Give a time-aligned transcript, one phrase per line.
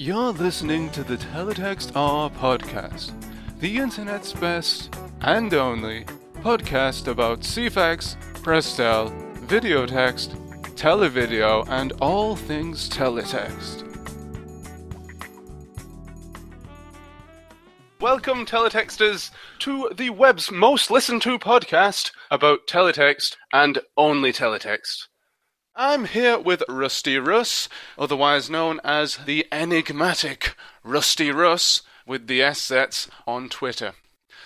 [0.00, 3.10] You're listening to the Teletext R podcast,
[3.58, 10.36] the internet's best and only podcast about Ceefax, Prestel, video text,
[10.76, 13.82] televideo, and all things teletext.
[18.00, 25.08] Welcome, teletexters, to the web's most listened to podcast about teletext and only teletext.
[25.80, 32.60] I'm here with Rusty Russ, otherwise known as the enigmatic Rusty Russ, with the S
[32.60, 33.92] sets on Twitter.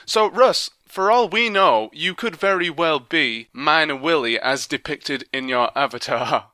[0.05, 5.25] So, Russ, for all we know, you could very well be Miner Willy as depicted
[5.33, 6.48] in your avatar.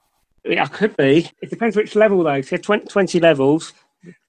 [0.44, 1.28] Yeah, I could be.
[1.42, 2.42] It depends which level, though.
[2.42, 3.72] So 20, 20 levels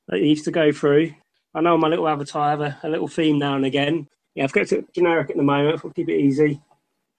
[0.08, 1.14] that you used to go through.
[1.54, 4.08] I know my little avatar I have a, a little theme now and again.
[4.34, 5.82] Yeah, I've got it generic at the moment.
[5.86, 6.60] I'll keep it easy.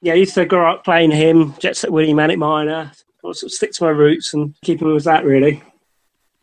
[0.03, 2.91] Yeah, I used to grow up playing him, Jet Set Willy, Manic Miner,
[3.25, 5.63] I'll sort of stick to my roots and keep him with that, really.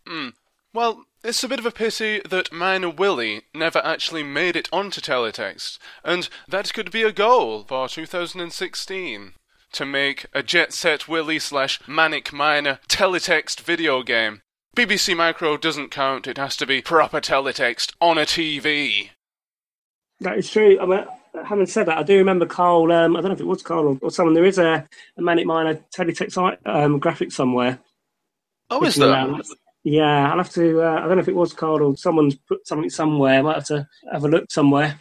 [0.07, 0.29] Hmm.
[0.73, 5.01] Well, it's a bit of a pity that Miner Willy never actually made it onto
[5.01, 9.33] teletext, and that could be a goal for 2016
[9.73, 14.41] to make a Jet Set Willy slash Manic Miner teletext video game.
[14.75, 19.09] BBC Micro doesn't count, it has to be proper teletext on a TV.
[20.19, 20.79] That is true.
[20.79, 21.05] I mean,
[21.45, 22.91] having said that, I do remember Carl.
[22.91, 24.33] Um, I don't know if it was Carl or, or someone.
[24.33, 27.79] There is a, a Manic Miner teletext um, graphic somewhere.
[28.69, 29.35] Oh, is there?
[29.83, 30.81] Yeah, I'll have to.
[30.81, 33.39] Uh, I don't know if it was Carl or someone's put something somewhere.
[33.39, 34.99] I might have to have a look somewhere.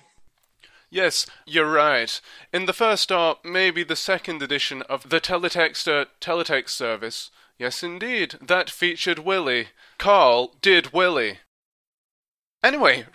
[0.91, 2.21] Yes, you're right.
[2.53, 7.83] In the first or maybe the second edition of the Teletext uh, Teletext service, yes
[7.83, 9.69] indeed, that featured Willie.
[9.99, 11.39] Carl did Willie.
[12.63, 13.07] Anyway,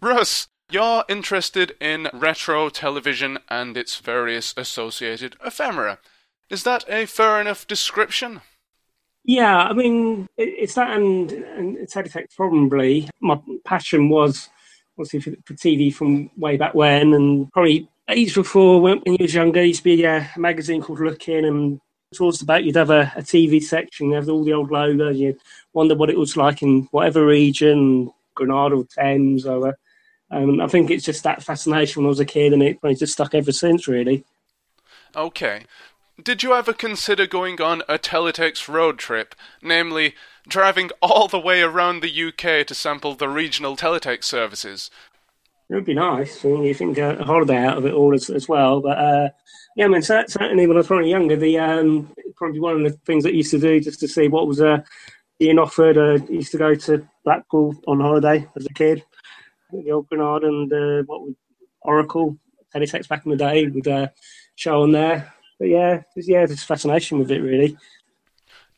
[0.00, 5.98] Russ, you're interested in retro television and its various associated ephemera.
[6.50, 8.40] Is that a fair enough description?
[9.24, 13.08] Yeah, I mean, it's that and, and it's Teletext probably.
[13.20, 14.48] My passion was
[14.96, 19.24] obviously for, for, TV from way back when, and probably ages before when, when you
[19.24, 21.80] was younger, used to be a magazine called Look-in, and
[22.14, 25.18] towards the back you'd have a, a TV section, you have all the old logos,
[25.18, 25.36] you
[25.72, 29.72] wonder what it was like in whatever region, Granada or Thames, or uh,
[30.30, 33.00] um, I think it's just that fascination when I was a kid, and it, it's
[33.00, 34.24] just stuck ever since, really.
[35.14, 35.62] Okay.
[36.22, 40.14] Did you ever consider going on a teletext road trip, namely
[40.48, 44.90] driving all the way around the UK to sample the regional teletext services?
[45.68, 46.44] It would be nice.
[46.44, 48.80] I mean, you think a holiday out of it all as, as well.
[48.80, 49.28] But uh,
[49.76, 52.98] yeah, I mean, certainly when I was probably younger, the um, probably one of the
[53.04, 54.78] things that I used to do just to see what was uh,
[55.38, 55.98] being offered.
[55.98, 59.04] Uh, used to go to Blackpool on holiday as a kid
[59.72, 61.36] the old Granada and uh, what would
[61.82, 62.36] Oracle
[62.74, 64.08] teletext back in the day would uh,
[64.54, 65.32] show on there.
[65.58, 67.76] But yeah, yeah, there's fascination with it really.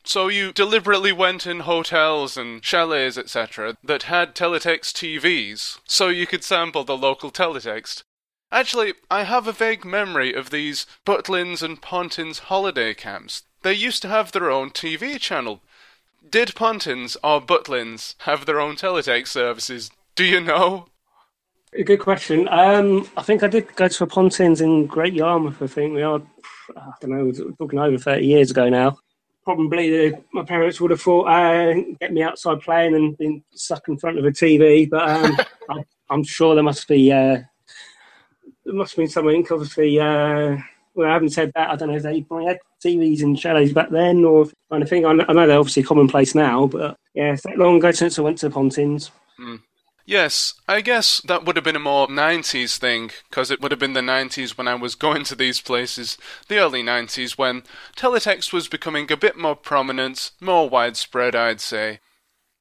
[0.03, 6.25] So you deliberately went in hotels and chalets, etc., that had teletext TVs, so you
[6.25, 8.03] could sample the local teletext.
[8.51, 13.43] Actually, I have a vague memory of these Butlins and Pontins holiday camps.
[13.61, 15.61] They used to have their own TV channel.
[16.27, 19.91] Did Pontins or Butlins have their own teletext services?
[20.19, 20.85] Do you know?
[21.71, 22.49] A good question.
[22.49, 25.61] Um, I think I did go to a Pontins in Great Yarmouth.
[25.61, 26.21] I think we are.
[26.75, 27.23] I don't know.
[27.23, 28.97] We're talking over thirty years ago now.
[29.45, 33.87] Probably the, my parents would have thought uh, get me outside playing and been stuck
[33.87, 34.89] in front of a TV.
[34.89, 35.37] But um,
[35.69, 37.37] I, am sure there must be uh,
[38.65, 39.47] there must have been something.
[39.49, 40.57] Obviously, uh,
[40.95, 41.69] well, I haven't said that.
[41.69, 44.89] I don't know if they probably had TVs and chalets back then or kind of
[44.89, 45.05] thing.
[45.05, 48.19] I know, I know they're obviously commonplace now, but yeah, it's that long ago since
[48.19, 49.11] I went to Pontins.
[49.39, 49.61] Mm.
[50.09, 53.79] Yes, I guess that would have been a more 90s thing, because it would have
[53.79, 57.61] been the 90s when I was going to these places, the early 90s when
[57.95, 61.99] teletext was becoming a bit more prominent, more widespread, I'd say.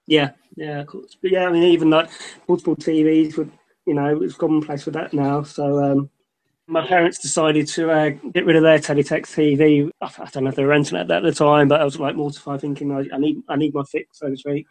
[0.06, 1.16] Yeah, yeah, of course.
[1.22, 2.10] But yeah, I mean, even like
[2.48, 3.50] multiple TVs would,
[3.86, 5.42] you know, it's commonplace with that now.
[5.42, 6.10] So um,
[6.66, 9.90] my parents decided to uh, get rid of their teletext TV.
[10.02, 12.14] I don't know if they were renting it at the time, but I was like
[12.14, 14.66] mortified, thinking I, I need, I need my fix, so to speak.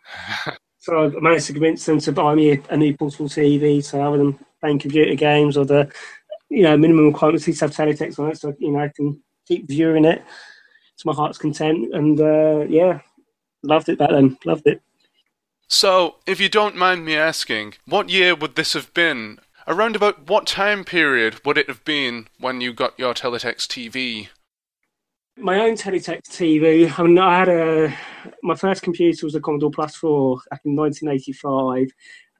[0.80, 4.00] So I managed to convince them to buy me a, a new portable TV, so
[4.00, 5.92] rather than playing computer games or the
[6.50, 9.68] you know minimum requirements to have teletext on it, so you know I can keep
[9.68, 10.24] viewing it
[10.98, 11.94] to my heart's content.
[11.94, 13.00] And uh, yeah,
[13.64, 14.38] loved it back then.
[14.46, 14.82] Loved it.
[15.68, 19.40] So, if you don't mind me asking, what year would this have been?
[19.68, 24.30] Around about what time period would it have been when you got your teletext TV?
[25.40, 26.92] My own teletext TV.
[26.98, 27.94] I mean, I had a
[28.42, 31.92] my first computer was a Commodore Plus four back in 1985,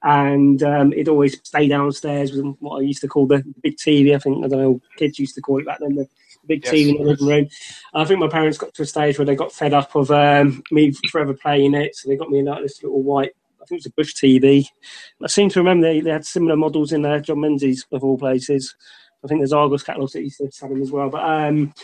[0.02, 4.16] and um, it always stayed downstairs with what I used to call the big TV.
[4.16, 6.08] I think I don't know kids used to call it back then the
[6.46, 6.74] big yes.
[6.74, 7.48] TV in the living room.
[7.94, 10.62] I think my parents got to a stage where they got fed up of um,
[10.72, 13.30] me forever playing it, so they got me like this little white.
[13.62, 14.66] I think it was a Bush TV.
[15.22, 18.18] I seem to remember they, they had similar models in there, John Menzies of all
[18.18, 18.74] places.
[19.24, 21.10] I think there's Argos catalogues that used to have them as well.
[21.10, 21.74] But um,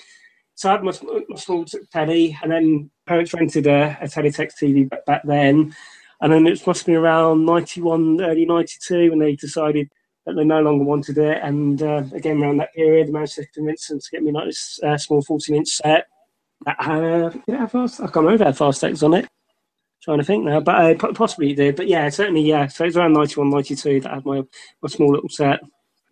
[0.54, 0.92] so I had my,
[1.28, 5.74] my small telly, and then parents rented a, a teletext TV back, back then.
[6.20, 9.90] And then it must have been around 91, early 92 when they decided
[10.24, 11.40] that they no longer wanted it.
[11.42, 14.80] And uh, again, around that period, managed to convince them to get me like this
[14.82, 16.06] uh, small 14 inch set.
[16.66, 18.00] Uh, did it have fast?
[18.00, 19.28] I can't remember if it had Fastext on it.
[20.02, 21.76] trying to think now, but uh, possibly it did.
[21.76, 22.68] But yeah, certainly, yeah.
[22.68, 24.42] So it was around 91, 92 that I had my,
[24.80, 25.60] my small little set.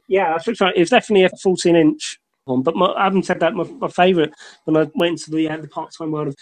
[0.08, 0.36] Yeah.
[0.44, 2.62] It was definitely a 14 inch one.
[2.62, 4.32] But my, having said that, my, my favourite
[4.64, 6.36] when I went into the, uh, the part time world of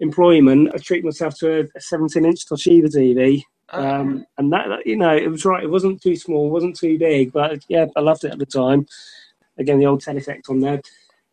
[0.00, 3.42] employment, I treated myself to a, a 17 inch Toshiba TV.
[3.70, 5.64] Um, and that, you know, it was right.
[5.64, 8.86] It wasn't too small, wasn't too big, but yeah, I loved it at the time.
[9.58, 10.80] Again, the old Teletext on there.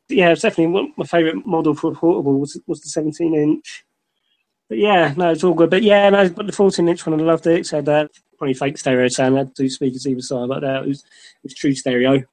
[0.07, 3.85] But yeah, it's definitely my favourite model for a portable was was the 17 inch.
[4.69, 5.69] But yeah, no, it's all good.
[5.69, 7.65] But yeah, no, but the 14 inch one, I loved it.
[7.65, 9.35] Said that probably fake stereo sound.
[9.35, 12.23] I had two speakers either side, but uh, it was it was true stereo.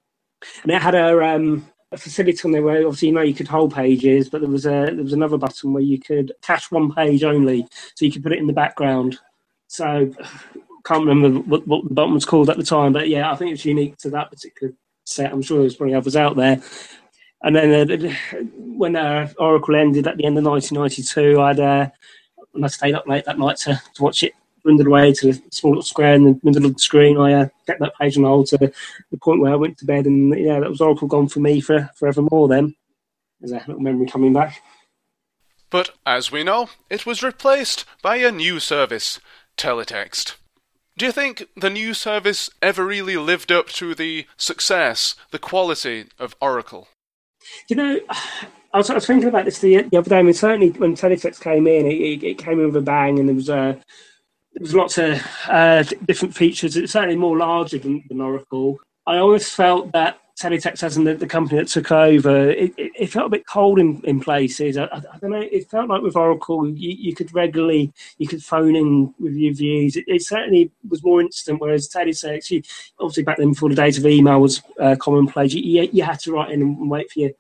[0.63, 3.49] And it had a um, a facility on there where obviously you know you could
[3.49, 6.93] hold pages, but there was a there was another button where you could cache one
[6.93, 9.19] page only, so you could put it in the background.
[9.69, 10.13] So
[10.85, 13.53] can't remember what, what the button was called at the time, but yeah, I think
[13.53, 14.73] it's unique to that particular
[15.05, 15.33] set.
[15.33, 16.63] I'm sure there's probably others out there.
[17.43, 21.91] And then uh, when uh, Oracle ended at the end of 1992, I'd uh,
[22.63, 24.35] I stayed up late that night to, to watch it
[24.67, 27.17] dwindled away to a small little square in the middle of the screen.
[27.19, 28.73] I uh, kept that page on hold to the
[29.23, 31.89] point where I went to bed, and yeah, that was Oracle gone for me for
[31.95, 32.49] forevermore.
[32.49, 32.75] Then
[33.41, 34.61] there's a little memory coming back.
[35.71, 39.21] But as we know, it was replaced by a new service,
[39.57, 40.37] Teletext.
[40.99, 46.07] Do you think the new service ever really lived up to the success, the quality
[46.19, 46.89] of Oracle?
[47.69, 48.01] You know,
[48.73, 50.19] I was, I was thinking about this the, the, other day.
[50.19, 53.29] I mean, certainly when Teletext came in, it, it, came in with a bang, and
[53.29, 53.81] there was a
[54.57, 56.79] there was lots of uh, different features.
[56.79, 58.79] It's certainly more larger than, than Oracle.
[59.07, 62.93] I always felt that Teletext, as in the, the company that took over, it, it,
[62.95, 64.79] it, felt a bit cold in, in places.
[64.79, 65.41] I, I, I, don't know.
[65.41, 69.53] It felt like with Oracle, you, you, could regularly, you could phone in with your
[69.53, 69.97] views.
[69.97, 71.61] It, it certainly was more instant.
[71.61, 72.63] Whereas Teletext, you,
[72.99, 76.21] obviously back then before the days of email was uh, commonplace, you, you, you, had
[76.21, 77.31] to write in and wait for your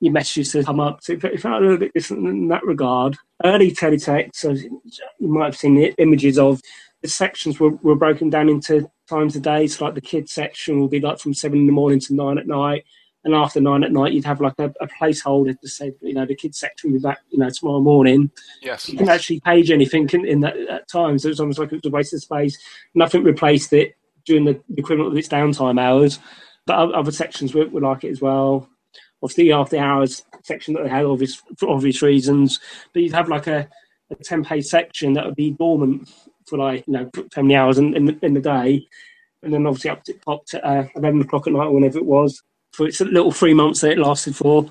[0.00, 1.02] your messages to come up.
[1.02, 3.16] So it felt a little bit different in that regard.
[3.44, 4.80] Early teletext, so you
[5.18, 6.60] might have seen the images of
[7.02, 9.66] the sections were, were broken down into times of day.
[9.66, 12.38] So like the kids section will be like from seven in the morning to nine
[12.38, 12.84] at night.
[13.24, 16.24] And after nine at night, you'd have like a, a placeholder to say, you know,
[16.24, 18.30] the kids section will be back, you know, tomorrow morning.
[18.62, 18.88] Yes.
[18.88, 21.22] You can actually page anything in, in that, at times.
[21.22, 22.58] So was almost like it was a waste of space.
[22.94, 23.94] Nothing replaced it
[24.24, 26.18] during the equivalent of its downtime hours.
[26.66, 28.68] But other sections were, were like it as well
[29.22, 32.60] obviously after the hours section that they had obvious for obvious reasons,
[32.92, 33.68] but you'd have like a,
[34.10, 36.08] a ten page section that would be dormant
[36.46, 38.86] for like you know how many hours in, in, the, in the day,
[39.42, 42.04] and then obviously up to popped at uh, eleven o'clock at night or whenever it
[42.04, 44.70] was for its little three months that it lasted for.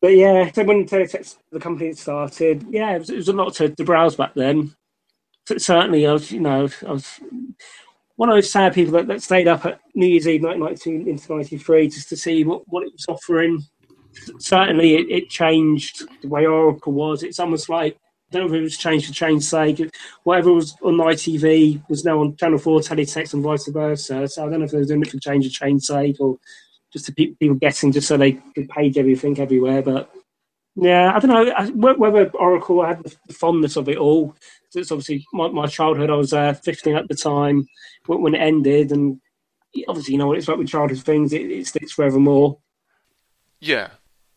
[0.00, 3.54] But yeah, so when Teletext, the company started, yeah, it was, it was a lot
[3.54, 4.76] to, to browse back then.
[5.46, 7.20] Certainly, I was, you know, I was
[8.16, 11.32] one of those sad people that, that stayed up at New Year's Eve 1992 into
[11.32, 13.62] 93 just to see what, what it was offering.
[14.38, 17.22] Certainly, it, it changed the way Oracle was.
[17.22, 19.80] It's almost like, I don't know if it was changed for change's sake.
[20.22, 24.28] Whatever was on ITV was now on Channel 4, Teletext, and vice versa.
[24.28, 26.38] So I don't know if they were doing it for change of change's sake or
[26.92, 29.82] just to people getting just so they could page everything everywhere.
[29.82, 30.10] But
[30.76, 34.34] yeah, I don't know whether Oracle had the fondness of it all
[34.76, 36.10] it's obviously my, my childhood.
[36.10, 37.66] I was uh, 15 at the time
[38.06, 39.20] when it ended, and
[39.88, 41.32] obviously, you know what it's like with childhood things.
[41.32, 42.58] It, it sticks forevermore.
[43.60, 43.90] Yeah.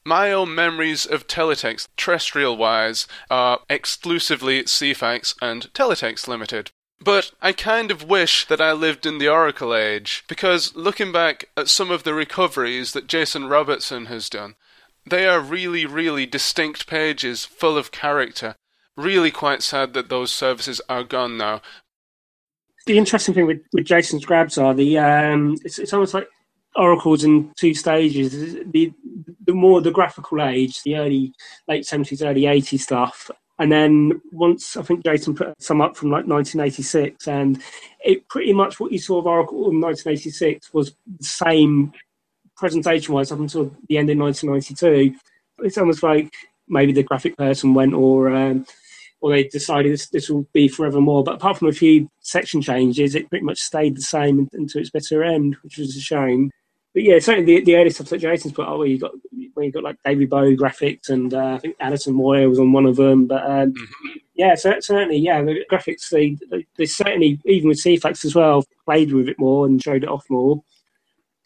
[0.06, 6.72] My own memories of teletext, terrestrial wise, are exclusively Ceefax and Teletext Limited.
[7.00, 11.50] But I kind of wish that I lived in the Oracle age, because looking back
[11.58, 14.56] at some of the recoveries that Jason Robertson has done,
[15.10, 18.56] they are really, really distinct pages full of character
[18.98, 21.62] really quite sad that those services are gone now.
[22.88, 26.28] The interesting thing with, with Jason's grabs are the um, it's, it's almost like
[26.76, 28.56] oracles in two stages.
[28.72, 28.92] The
[29.46, 31.34] the more the graphical age, the early
[31.68, 36.10] late seventies, early eighties stuff, and then once I think Jason put some up from
[36.10, 37.62] like 1986, and
[38.06, 41.92] it pretty much what you saw of Oracle in 1986 was the same
[42.58, 45.18] presentation wise up until the end of 1992.
[45.60, 46.34] It's almost like
[46.68, 48.66] maybe the graphic person went or um,
[49.22, 51.24] or they decided this, this will be forevermore.
[51.24, 54.92] But apart from a few section changes, it pretty much stayed the same until its
[54.92, 56.52] bitter end, which was a shame.
[56.94, 59.14] but yeah, certainly the, the early stuff that Jason's put out, where you got
[59.54, 62.72] where you got like David Bowie graphics, and uh, I think Alison Moyet was on
[62.72, 63.26] one of them.
[63.26, 64.18] But um, mm-hmm.
[64.36, 66.38] yeah, so, certainly, yeah, the graphics they,
[66.78, 70.26] they, certainly even with Ceefax as well played with it more and showed it off
[70.30, 70.62] more.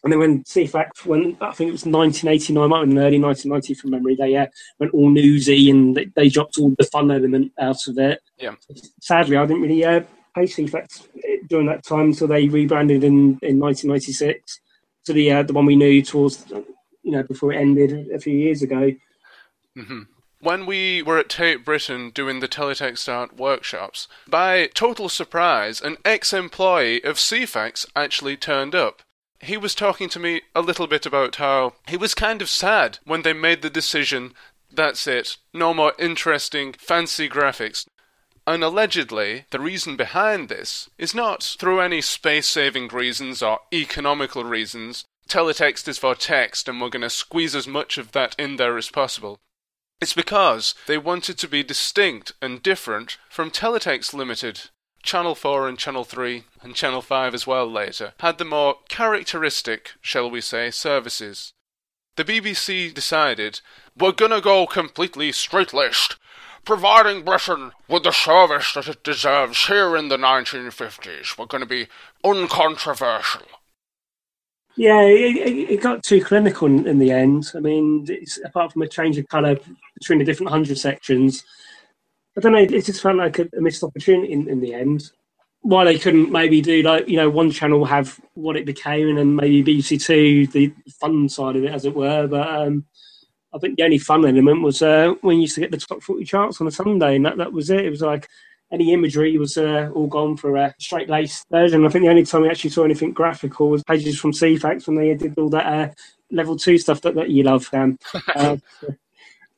[0.03, 3.73] And then when Ceefax, when I think it was 1989, might have been early 1990
[3.75, 4.47] from memory, they uh,
[4.79, 8.19] went all newsy and they, they, dropped all the fun element out of it.
[8.39, 8.55] Yeah.
[8.99, 10.01] Sadly, I didn't really uh,
[10.33, 11.07] play Ceefax
[11.47, 14.59] during that time until they rebranded in, in 1996
[15.05, 18.37] to the uh, the one we knew towards you know before it ended a few
[18.37, 18.91] years ago.
[19.77, 20.01] Mm-hmm.
[20.41, 25.97] When we were at Tate Britain doing the teletext art workshops, by total surprise, an
[26.03, 29.03] ex-employee of Ceefax actually turned up
[29.41, 32.99] he was talking to me a little bit about how he was kind of sad
[33.03, 34.33] when they made the decision
[34.73, 37.85] that's it, no more interesting, fancy graphics.
[38.47, 44.43] And allegedly, the reason behind this is not through any space saving reasons or economical
[44.43, 45.05] reasons.
[45.27, 48.77] Teletext is for text, and we're going to squeeze as much of that in there
[48.77, 49.39] as possible.
[50.01, 54.69] It's because they wanted to be distinct and different from Teletext Limited,
[55.03, 59.91] Channel 4 and Channel 3, and Channel 5 as well later, had the more characteristic,
[60.01, 61.53] shall we say, services.
[62.17, 63.61] The BBC decided,
[63.97, 66.17] we're gonna go completely straight-laced,
[66.65, 71.37] providing Britain with the service that it deserves here in the 1950s.
[71.37, 71.87] We're gonna be
[72.23, 73.47] uncontroversial.
[74.75, 77.51] Yeah, it, it, got too clinical in, in the end.
[77.55, 78.07] I mean,
[78.45, 79.57] apart from a change of colour
[79.95, 81.43] between the different hundred sections,
[82.37, 82.59] I don't know.
[82.59, 85.11] It just felt like a, a missed opportunity in, in the end.
[85.63, 89.17] Why they couldn't maybe do like you know one channel have what it became, and
[89.17, 92.27] then maybe BBC Two the fun side of it, as it were.
[92.27, 92.85] But um,
[93.53, 96.01] I think the only fun element was uh, when you used to get the top
[96.01, 97.85] forty charts on a Sunday, and that, that was it.
[97.85, 98.27] It was like
[98.71, 101.85] any imagery was uh, all gone for a straight laced version.
[101.85, 104.95] I think the only time we actually saw anything graphical was pages from Ceefax when
[104.95, 105.89] they did all that uh,
[106.31, 107.69] level two stuff that, that you love.
[107.73, 107.99] Um,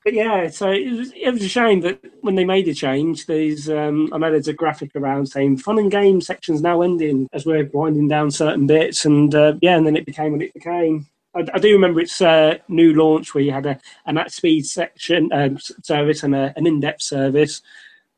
[0.04, 3.26] but yeah, so it was, it was a shame that when they made the change,
[3.26, 7.30] there's um, I know there's a graphic around saying fun and game sections now ending
[7.32, 10.54] as we're winding down certain bits, and uh, yeah, and then it became what it
[10.54, 11.08] became.
[11.36, 14.66] I, I do remember its uh, new launch where you had a an at speed
[14.66, 17.62] section um, service and a, an in depth service,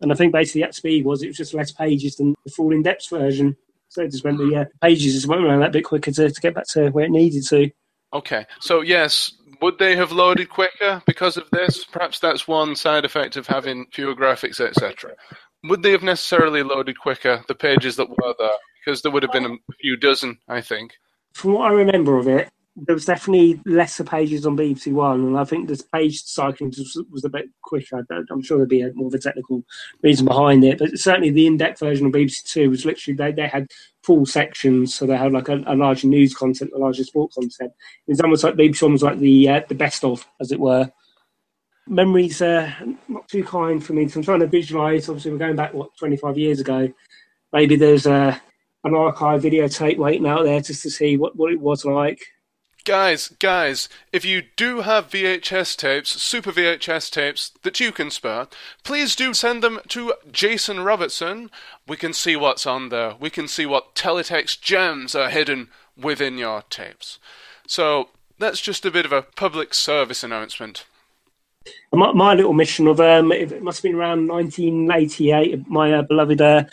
[0.01, 2.71] and I think basically at speed was it was just less pages than the full
[2.71, 3.55] in depth version.
[3.89, 6.41] So it just went the uh, pages just went around that bit quicker to, to
[6.41, 7.69] get back to where it needed to.
[8.13, 11.85] Okay, so yes, would they have loaded quicker because of this?
[11.85, 15.13] Perhaps that's one side effect of having fewer graphics, etc.
[15.63, 18.49] Would they have necessarily loaded quicker the pages that were there?
[18.83, 20.93] Because there would have been a few dozen, I think.
[21.33, 25.37] From what I remember of it, there was definitely lesser pages on BBC One, and
[25.37, 28.05] I think the page cycling was, was a bit quicker.
[28.29, 29.63] I'm sure there'd be a, more of a technical
[30.03, 33.47] reason behind it, but certainly the in-depth version of BBC Two was literally they, they
[33.47, 33.67] had
[34.03, 37.71] full sections, so they had like a, a larger news content, a larger sport content.
[38.07, 40.59] It was almost like BBC One was like the uh, the best of, as it
[40.59, 40.91] were.
[41.87, 42.73] Memories uh,
[43.07, 45.07] not too kind for me, so I'm trying to visualise.
[45.07, 46.91] Obviously, we're going back what 25 years ago.
[47.53, 48.41] Maybe there's a
[48.83, 52.21] an archive videotape waiting out there just to see what, what it was like
[52.85, 58.47] Guys, guys, if you do have VHS tapes, super VHS tapes that you can spare,
[58.83, 61.49] please do send them to Jason Robertson.
[61.87, 63.15] We can see what's on there.
[63.19, 67.17] We can see what teletext gems are hidden within your tapes.
[67.65, 70.85] So that's just a bit of a public service announcement.
[71.91, 75.67] My, my little mission of um, it must have been around 1988.
[75.67, 76.65] My uh, beloved uh,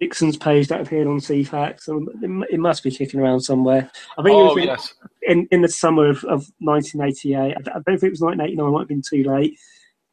[0.00, 1.82] Dixon's page that appeared on Ceefax.
[1.82, 2.06] So
[2.50, 3.90] it must be kicking around somewhere.
[4.18, 4.94] I think oh, it was yes.
[5.22, 7.56] in, in the summer of, of 1988.
[7.56, 8.66] I don't think it was 1989.
[8.66, 9.58] It might have been too late.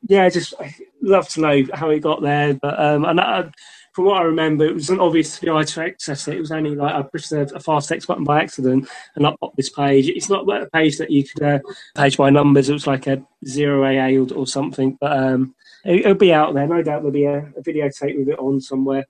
[0.07, 2.55] Yeah, just I'd love to know how it got there.
[2.55, 3.51] But um, and I,
[3.93, 6.37] from what I remember, it wasn't obvious to the eye to access it.
[6.37, 9.57] It was only like I pushed a, a Fastext button by accident and up popped
[9.57, 10.07] this page.
[10.07, 11.59] It's not a page that you could uh,
[11.95, 12.69] page by numbers.
[12.69, 14.97] It was like a zero AA or, or something.
[14.99, 16.67] But um, it, will be out there.
[16.67, 19.05] No doubt there'll be a, a videotape with it on somewhere.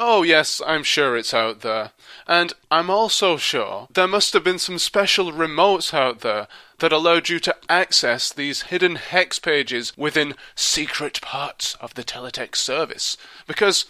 [0.00, 1.90] Oh, yes, I'm sure it's out there.
[2.26, 6.46] And I'm also sure there must have been some special remotes out there
[6.78, 12.56] that allowed you to access these hidden hex pages within secret parts of the teletext
[12.56, 13.16] service.
[13.48, 13.86] Because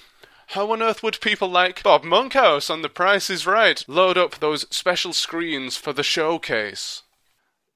[0.48, 4.36] how on earth would people like Bob Monkhouse on The Price is Right load up
[4.36, 7.02] those special screens for the showcase?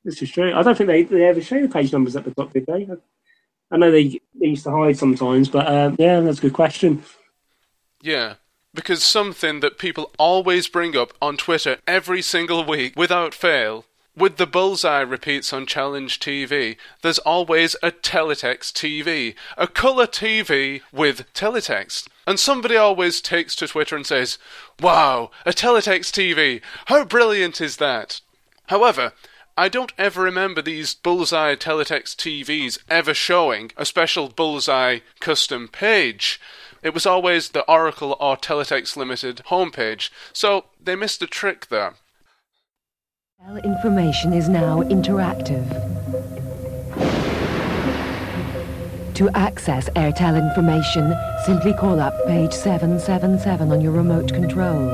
[0.05, 0.55] This is true.
[0.55, 2.89] I don't think they, they ever show the page numbers at the top, did they?
[3.71, 7.03] I know they, they used to hide sometimes, but uh, yeah, that's a good question.
[8.03, 8.35] Yeah.
[8.75, 14.37] Because something that people always bring up on Twitter every single week without fail with
[14.37, 21.33] the bullseye repeats on Challenge TV, there's always a teletext TV, a colour TV with
[21.33, 22.09] teletext.
[22.27, 24.37] And somebody always takes to Twitter and says,
[24.81, 28.21] Wow, a teletext TV, how brilliant is that?
[28.67, 29.13] However,
[29.57, 36.41] I don't ever remember these Bullseye Teletext TVs ever showing a special Bullseye custom page.
[36.83, 41.95] It was always the Oracle or Teletext Limited homepage, so they missed a trick there.
[43.63, 45.65] Information is now interactive.
[49.15, 54.89] To access Aertel information, simply call up page 777 on your remote control.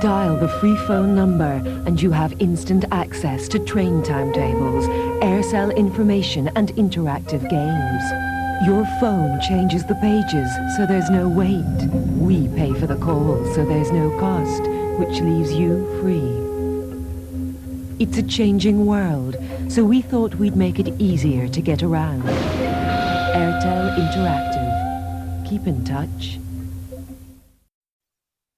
[0.00, 4.86] Dial the free phone number and you have instant access to train timetables,
[5.22, 8.31] aircell information and interactive games.
[8.64, 11.64] Your phone changes the pages, so there's no wait.
[12.16, 14.62] We pay for the call, so there's no cost,
[15.00, 16.42] which leaves you free.
[17.98, 19.36] It's a changing world,
[19.68, 22.22] so we thought we'd make it easier to get around.
[22.22, 25.48] Aertel Interactive.
[25.48, 26.38] Keep in touch.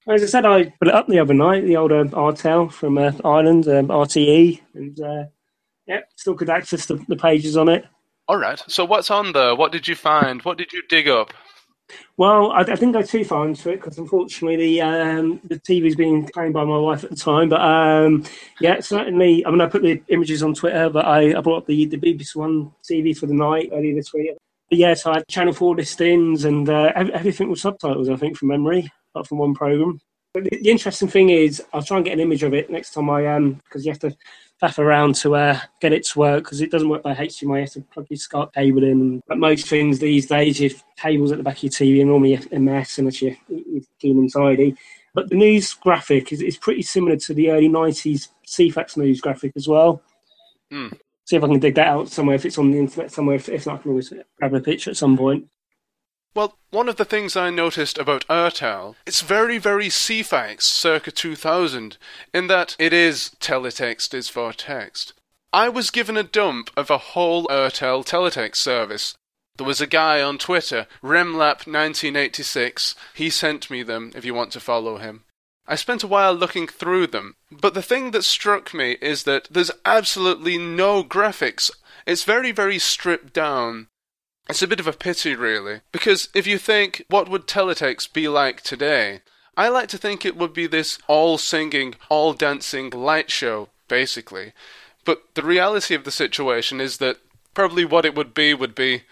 [0.06, 3.12] As I said, I put it up the other night, the older Aertel from uh,
[3.24, 5.24] Ireland, um, RTE, and uh,
[5.86, 7.86] yeah, still could access the, the pages on it.
[8.26, 8.62] All right.
[8.68, 9.54] So what's on there?
[9.54, 10.42] What did you find?
[10.42, 11.34] What did you dig up?
[12.16, 15.96] Well, I, I didn't go too far into it because unfortunately the um, the TV's
[15.96, 17.50] being claimed by my wife at the time.
[17.50, 18.24] But um,
[18.60, 19.44] yeah, certainly.
[19.44, 22.36] I mean, I put the images on Twitter, but I, I brought the, the BBC
[22.36, 24.30] One TV for the night earlier this week.
[24.70, 28.08] But yeah, so I had Channel Four listings and uh, everything with subtitles.
[28.08, 30.00] I think from memory apart from one program.
[30.34, 32.92] But the, the, interesting thing is, I'll try and get an image of it next
[32.92, 34.16] time I am, um, because you have to
[34.60, 37.54] faff around to uh, get it to work because it doesn't work by HDMI.
[37.54, 39.22] You have to plug your SCART cable in.
[39.28, 42.34] But most things these days, your cables at the back of your TV are normally
[42.34, 44.76] a mess unless you're, you're and tidy.
[45.14, 49.52] But the news graphic is, is pretty similar to the early 90s Ceefax news graphic
[49.54, 50.02] as well.
[50.72, 50.98] Mm.
[51.26, 53.36] See if I can dig that out somewhere, if it's on the internet somewhere.
[53.36, 55.48] If, if not, I can always grab a picture at some point.
[56.34, 61.96] Well, one of the things I noticed about Aertel, it's very, very Ceefax circa 2000,
[62.32, 65.12] in that it is teletext is for text.
[65.52, 69.14] I was given a dump of a whole Aertel teletext service.
[69.56, 74.60] There was a guy on Twitter, Remlap1986, he sent me them if you want to
[74.60, 75.22] follow him.
[75.68, 79.46] I spent a while looking through them, but the thing that struck me is that
[79.52, 81.70] there's absolutely no graphics.
[82.06, 83.86] It's very, very stripped down.
[84.48, 88.28] It's a bit of a pity, really, because if you think, what would teletext be
[88.28, 89.22] like today?
[89.56, 94.52] I like to think it would be this all singing, all dancing light show, basically.
[95.04, 97.18] But the reality of the situation is that
[97.54, 99.02] probably what it would be would be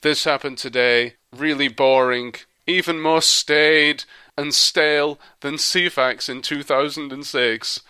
[0.00, 2.34] this happened today, really boring,
[2.66, 4.04] even more staid
[4.36, 7.80] and stale than Ceefax in 2006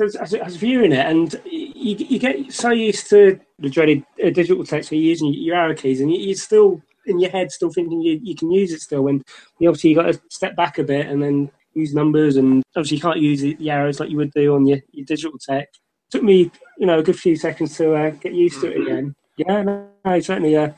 [0.00, 4.64] as, as viewing it, and you, you get so used to the dreaded uh, digital
[4.64, 7.70] text where you're using your arrow keys, and you, are still in your head still
[7.70, 9.02] thinking you, you can use it still.
[9.02, 9.22] When
[9.58, 12.96] you obviously you got to step back a bit and then use numbers, and obviously
[12.96, 15.68] you can't use the arrows like you would do on your, your digital tech.
[16.10, 19.14] Took me, you know, a good few seconds to uh, get used to it again.
[19.36, 20.56] Yeah, no, no certainly.
[20.56, 20.70] Uh,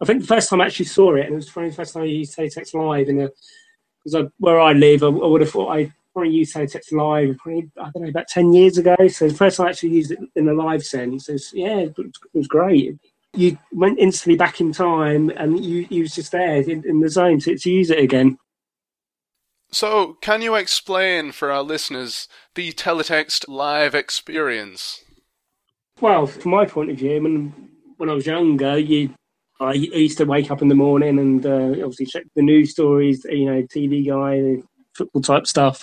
[0.00, 1.94] I think the first time I actually saw it, and it was funny the first
[1.94, 3.28] time I used Teletext Live, in
[4.04, 7.70] because where I live, I, I would have thought I probably used Teletext Live probably,
[7.80, 8.96] I don't know, about 10 years ago.
[9.06, 11.78] So the first time I actually used it in a live sense, it was, yeah,
[11.78, 11.96] it
[12.34, 12.98] was great.
[13.34, 17.08] You went instantly back in time and you, you was just there in, in the
[17.08, 18.36] zone to, to use it again.
[19.70, 25.04] So, can you explain for our listeners the Teletext live experience?
[26.00, 29.14] Well, from my point of view, when, when I was younger, you
[29.60, 33.26] I used to wake up in the morning and uh, obviously check the news stories,
[33.28, 34.62] you know, TV guy,
[34.94, 35.82] football type stuff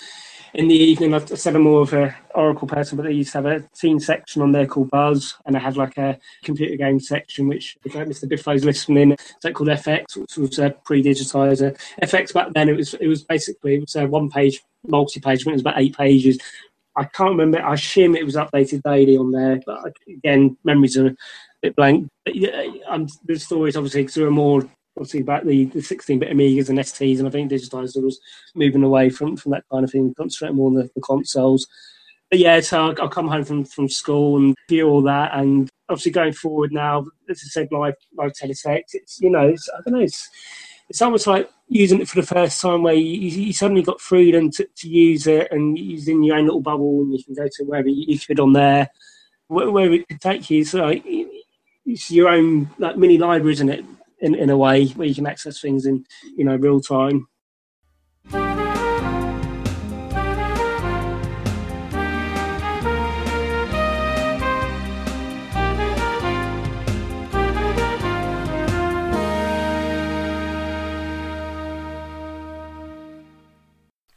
[0.56, 3.38] in the evening, I said I'm more of a Oracle person, but they used to
[3.38, 6.98] have a teen section on there called Buzz, and I had like a computer game
[6.98, 8.24] section, which if Mr.
[8.24, 11.78] Biffo's listening, it's called FX, which was a pre-Digitiser.
[12.02, 15.60] FX back then, it was it was basically it was a one-page multi-page, it was
[15.60, 16.38] about eight pages.
[16.96, 17.60] I can't remember.
[17.60, 21.16] I assume it was updated daily on there, but again, memories are a
[21.60, 22.08] bit blank.
[22.24, 26.30] But yeah, um, the stories obviously because there were more obviously about the, the 16-bit
[26.30, 28.20] Amigas and STs, and I think Digitiser was
[28.54, 31.66] moving away from, from that kind of thing, concentrating more on the, the consoles.
[32.30, 36.12] But yeah, so I'll, come home from, from school and do all that, and obviously
[36.12, 38.94] going forward now, as I said, live live teletext.
[38.94, 40.28] It's you know, it's, I don't know, it's
[40.88, 44.50] it's almost like using it for the first time, where you, you suddenly got freedom
[44.52, 47.64] to, to use it and using your own little bubble, and you can go to
[47.64, 48.88] wherever you could on there,
[49.48, 50.64] where, it could take you.
[50.64, 51.04] So like,
[51.86, 53.84] it's your own like mini library, isn't it?
[54.20, 56.04] In, in a way where you can access things in
[56.36, 57.28] you know real time.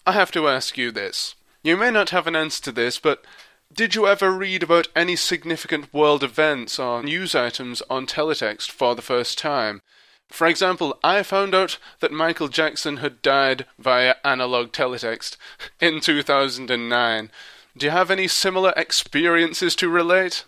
[0.10, 1.36] I have to ask you this.
[1.62, 3.24] You may not have an answer to this, but
[3.72, 8.96] Did you ever read about any significant world events or news items on teletext for
[8.96, 9.82] the first time?
[10.28, 15.38] For example, I found out that Michael Jackson had died via analog teletext
[15.80, 17.32] in 2009.
[17.78, 20.46] Do you have any similar experiences to relate?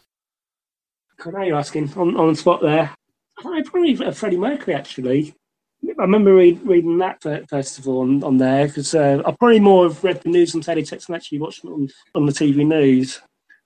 [1.24, 2.96] I know you're asking on, on the spot there.
[3.46, 5.36] I probably uh, Freddie Mercury actually.
[5.84, 9.60] I remember read, reading that first of all on, on there because uh, I probably
[9.60, 13.20] more have read the news on teletext and actually watched on, on the TV news.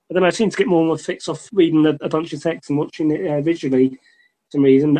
[0.08, 2.32] But then I seem to get more and more fix off reading a, a bunch
[2.32, 3.98] of text and watching it uh, visually for
[4.52, 4.98] some reason.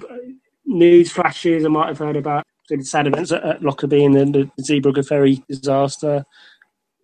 [0.65, 4.51] News flashes I might have heard about the sad events at, at Lockerbie and the,
[4.57, 6.25] the ferry disaster.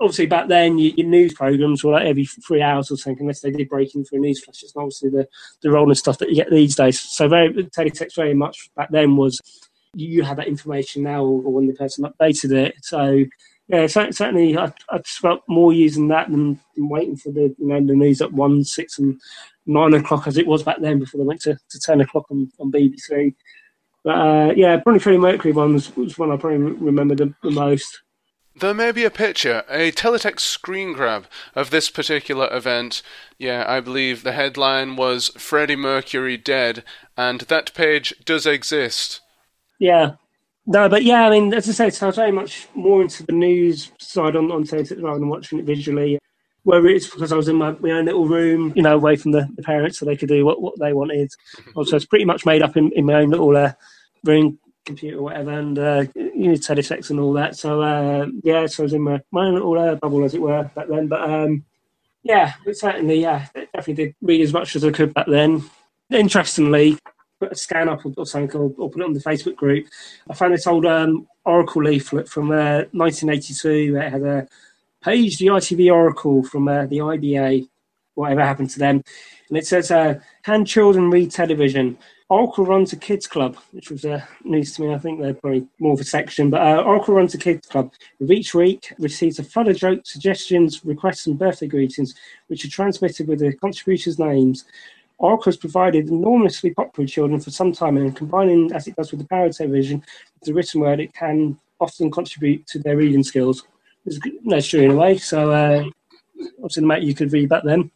[0.00, 3.40] Obviously, back then, your, your news programs were like every three hours or something, unless
[3.40, 4.62] they did break in for a news flash.
[4.62, 5.28] It's obviously the,
[5.62, 7.00] the rolling stuff that you get these days.
[7.00, 9.40] So, very teletext very much back then was
[9.94, 12.76] you have that information now, or, when the person updated it.
[12.82, 13.24] So
[13.68, 17.84] yeah, certainly I, I felt more using that than, than, waiting for the you know
[17.84, 19.20] the news at one, six, and
[19.66, 22.50] nine o'clock as it was back then before they went to, to ten o'clock on,
[22.58, 23.34] on BBC.
[24.04, 27.50] But uh, yeah, probably Freddie Mercury one was, was one I probably remember the, the
[27.50, 28.02] most.
[28.54, 33.00] There may be a picture, a teletext screen grab of this particular event.
[33.38, 36.84] Yeah, I believe the headline was Freddie Mercury dead,
[37.16, 39.22] and that page does exist.
[39.82, 40.12] Yeah.
[40.64, 43.26] No, but yeah, I mean, as I say, so I was very much more into
[43.26, 46.20] the news side on, on Celtic rather than watching it visually.
[46.62, 49.32] Whether it's because I was in my, my own little room, you know, away from
[49.32, 51.32] the, the parents so they could do what, what they wanted.
[51.74, 53.72] Also, it's pretty much made up in, in my own little uh,
[54.22, 57.56] room, computer, or whatever, and uh, you know, telesex and all that.
[57.56, 60.40] So, uh, yeah, so I was in my, my own little uh, bubble, as it
[60.40, 61.08] were, back then.
[61.08, 61.64] But um,
[62.22, 65.64] yeah, but certainly, yeah, definitely did read as much as I could back then.
[66.08, 66.98] Interestingly,
[67.42, 69.86] put a scan up or, something or, or, put it on the Facebook group.
[70.30, 73.96] I found this old um, Oracle leaflet from uh, 1982.
[73.96, 74.48] It had a
[75.02, 77.68] page, the ITV Oracle from uh, the IBA,
[78.14, 79.02] whatever happened to them.
[79.48, 81.98] And it says, uh, Can children read television?
[82.28, 84.94] Oracle runs a kids club, which was uh, news to me.
[84.94, 87.92] I think they're probably more of a section, but uh, Oracle runs a kids club.
[88.26, 92.14] Each week, receives a flood of jokes, suggestions, requests, and birthday greetings,
[92.46, 94.64] which are transmitted with the contributors' names.
[95.22, 99.20] Oracle has provided enormously popular children for some time, and combining as it does with
[99.20, 103.22] the power of television with the written word, it can often contribute to their reading
[103.22, 103.64] skills.
[104.04, 105.18] It's true in a way.
[105.18, 105.84] So, uh,
[106.58, 107.90] obviously, matter you could read back then.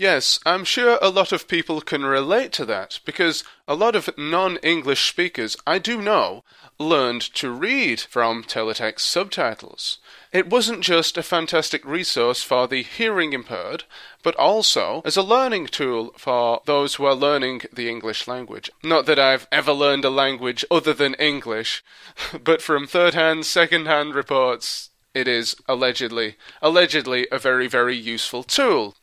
[0.00, 4.08] Yes, I'm sure a lot of people can relate to that because a lot of
[4.16, 6.44] non English speakers I do know
[6.78, 9.98] learned to read from teletext subtitles.
[10.32, 13.82] It wasn't just a fantastic resource for the hearing impaired,
[14.22, 18.70] but also as a learning tool for those who are learning the English language.
[18.84, 21.82] Not that I've ever learned a language other than English,
[22.44, 28.44] but from third hand, second hand reports, it is allegedly, allegedly a very, very useful
[28.44, 28.94] tool.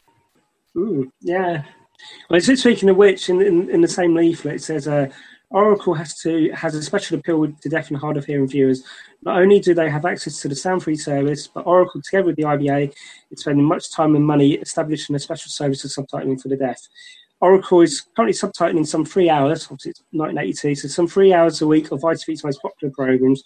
[0.78, 1.64] Ooh, yeah.
[2.30, 5.08] Well, speaking of which, in, in, in the same leaflet, it says uh,
[5.50, 8.84] Oracle has to has a special appeal to deaf and hard of hearing viewers.
[9.24, 12.36] Not only do they have access to the sound free service, but Oracle, together with
[12.36, 12.94] the IBA,
[13.32, 16.82] is spending much time and money establishing a special service of subtitling for the deaf.
[17.42, 21.68] Oracle is currently subtitling some three hours, obviously it's 1982, so some three hours a
[21.68, 23.44] week of ITV's most popular programs.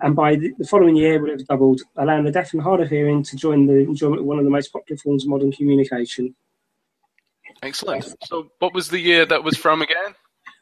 [0.00, 2.80] And by the, the following year, it would have doubled, allowing the deaf and hard
[2.80, 5.52] of hearing to join the enjoyment of one of the most popular forms of modern
[5.52, 6.34] communication.
[7.62, 8.14] Excellent.
[8.24, 10.14] So, what was the year that was from again?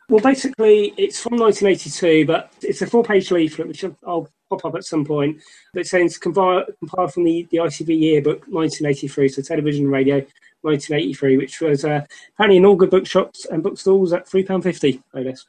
[0.08, 4.84] Well, basically, it's from 1982, but it's a four-page leaflet, which I'll pop up at
[4.84, 5.40] some point.
[5.72, 6.64] That says compiled
[7.12, 10.16] from the, the ITV yearbook 1983, so television and radio
[10.62, 15.46] 1983, which was uh, apparently in all good bookshops and bookstalls at £3.50, I guess.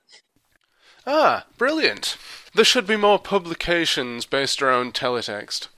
[1.07, 2.17] Ah, brilliant.
[2.53, 5.69] There should be more publications based around teletext.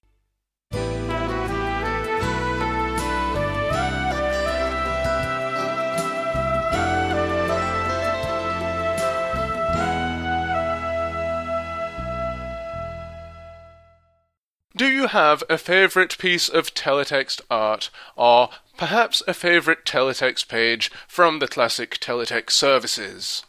[14.75, 20.91] Do you have a favourite piece of teletext art, or perhaps a favourite teletext page
[21.07, 23.43] from the classic teletext services?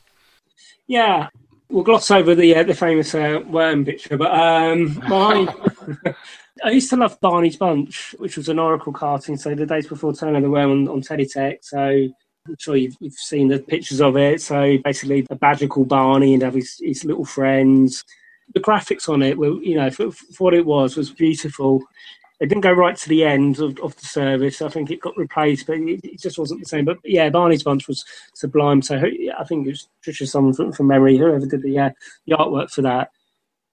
[0.87, 1.28] Yeah,
[1.70, 5.48] we'll gloss over the uh, the famous uh, worm picture, but um, mine.
[6.62, 9.38] I used to love Barney's Bunch, which was an Oracle cartoon.
[9.38, 11.64] So the days before Turner the Worm on, on Teletext.
[11.64, 14.40] So I'm sure you've, you've seen the pictures of it.
[14.40, 18.04] So basically, a badger called Barney and have his, his little friends
[18.52, 21.83] the graphics on it were, you know, for, for, what it was, was beautiful.
[22.40, 24.61] It didn't go right to the end of, of the service.
[24.61, 26.85] I think it got replaced, but it, it, just wasn't the same.
[26.85, 28.04] But yeah, Barney's Bunch was
[28.35, 28.83] sublime.
[28.83, 31.90] So I think it was someone from, from memory, whoever did the, uh,
[32.26, 33.11] the artwork for that.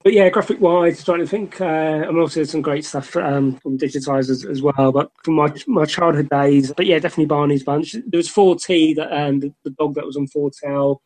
[0.03, 1.59] but yeah, graphic wise, trying to think.
[1.59, 4.91] Uh, I'm also some great stuff um, from Digitisers as well.
[4.91, 7.93] But from my my childhood days, but yeah, definitely Barney's Bunch.
[7.93, 11.01] There was 4-Tel that um, the, the dog that was on 4-Tel,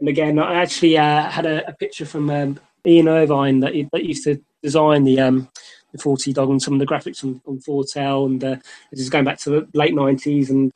[0.00, 4.04] and again, I actually uh, had a, a, picture from um, Ian Irvine that, that
[4.04, 5.48] used to design the um,
[5.92, 8.56] the 4-Tel dog and some of the graphics on, on 4-Tel, and uh,
[8.90, 10.70] this is going back to the late 90s and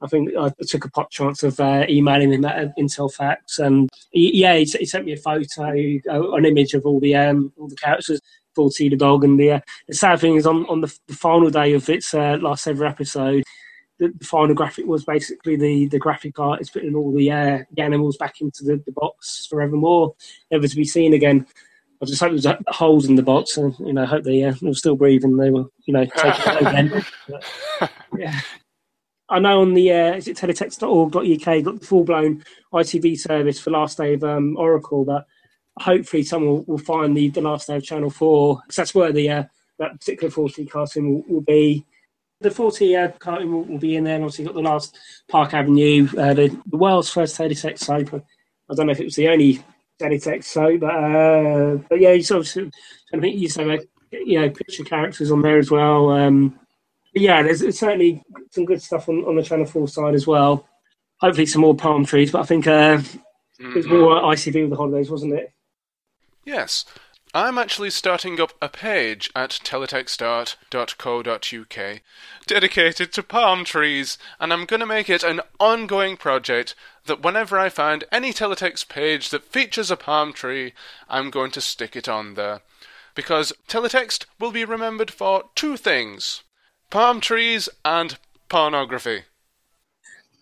[0.00, 4.42] I think I took a pot chance of uh, emailing him at Intelfax, and he,
[4.42, 7.68] yeah, he, he, sent me a photo, uh, an image of all the um, all
[7.68, 8.20] the characters,
[8.54, 11.50] full the dog, and the, uh, the sad thing is on on the, the final
[11.50, 13.42] day of its uh, last ever episode,
[13.98, 17.82] the, the, final graphic was basically the the graphic artist putting all the, uh, the
[17.82, 20.14] animals back into the, the box forevermore,
[20.50, 21.46] never to be seen again.
[22.00, 24.74] I just hope there's holes in the box, and you know, hope they uh, were
[24.74, 25.36] still breathing.
[25.36, 27.04] They were, you know, taking it again.
[27.80, 28.40] But, yeah,
[29.28, 33.70] I know on the uh, is it teletext.org.uk got the full blown ITV service for
[33.70, 35.26] last day of um, Oracle but
[35.78, 39.12] hopefully someone will, will, find the, the last day of Channel Four because that's where
[39.12, 39.44] the uh,
[39.78, 41.84] that particular 40 cartoon will, will be.
[42.40, 44.96] The 40 uh, cartoon will, will, be in there, and obviously got the last
[45.28, 48.22] Park Avenue, uh, the, the world's first teletext soap.
[48.70, 49.64] I don't know if it was the only
[50.00, 52.72] teletext soap, but uh, but yeah, you sort of
[53.12, 53.80] I think you said
[54.12, 56.10] you know picture characters on there as well.
[56.10, 56.58] Um,
[57.14, 60.66] yeah, there's, there's, certainly some good stuff on, on the Channel 4 side as well.
[61.20, 63.70] Hopefully, some more palm trees, but I think uh, mm-hmm.
[63.70, 65.52] it was more ITV with the holidays, wasn't it?
[66.44, 66.84] Yes.
[67.34, 72.00] I'm actually starting up a page at teletextart.co.uk
[72.46, 77.58] dedicated to palm trees, and I'm going to make it an ongoing project that whenever
[77.58, 80.72] I find any teletext page that features a palm tree,
[81.08, 82.62] I'm going to stick it on there.
[83.14, 86.42] Because teletext will be remembered for two things
[86.90, 88.16] palm trees and
[88.48, 89.24] pornography.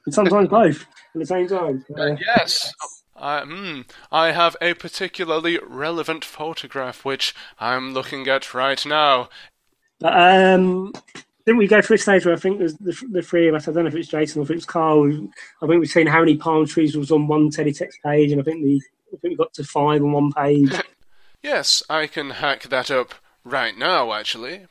[0.05, 1.85] And sometimes both at the same time.
[1.99, 2.73] Uh, yes.
[3.19, 9.29] I, mm, I have a particularly relevant photograph which I'm looking at right now.
[10.03, 10.93] Um,
[11.47, 13.69] didn't we go through a stage where I think there's the, the three of us,
[13.69, 15.07] I don't know if it's Jason or if it's Carl,
[15.63, 18.45] I think we've seen how many palm trees was on one teletext page, and I
[18.45, 18.81] think, the,
[19.13, 20.73] I think we got to five on one page.
[21.43, 24.67] yes, I can hack that up right now, actually.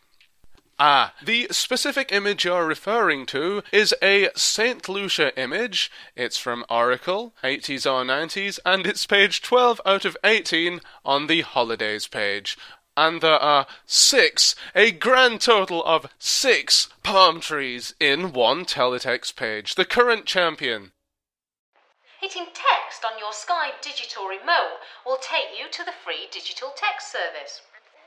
[0.77, 4.89] Ah, the specific image you're referring to is a St.
[4.89, 5.89] Lucia image.
[6.17, 11.41] It's from Oracle, 80s or 90s, and it's page 12 out of 18 on the
[11.41, 12.57] holidays page.
[12.97, 19.75] And there are six, a grand total of six palm trees in one teletext page.
[19.75, 20.91] The current champion.
[22.19, 27.13] Hitting text on your Sky Digital remote will take you to the free digital text
[27.13, 27.61] service.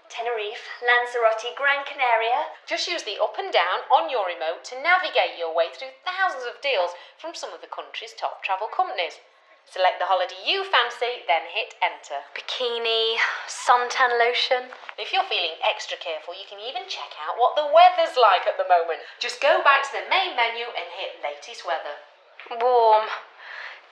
[0.09, 2.53] Tenerife, Lanzarote, Gran Canaria.
[2.67, 6.45] Just use the up and down on your remote to navigate your way through thousands
[6.45, 9.21] of deals from some of the country's top travel companies.
[9.69, 12.25] Select the holiday you fancy, then hit enter.
[12.33, 14.73] Bikini, suntan lotion.
[14.97, 18.57] If you're feeling extra careful, you can even check out what the weather's like at
[18.57, 19.05] the moment.
[19.21, 22.01] Just go back to the main menu and hit latest weather.
[22.49, 23.13] Warm,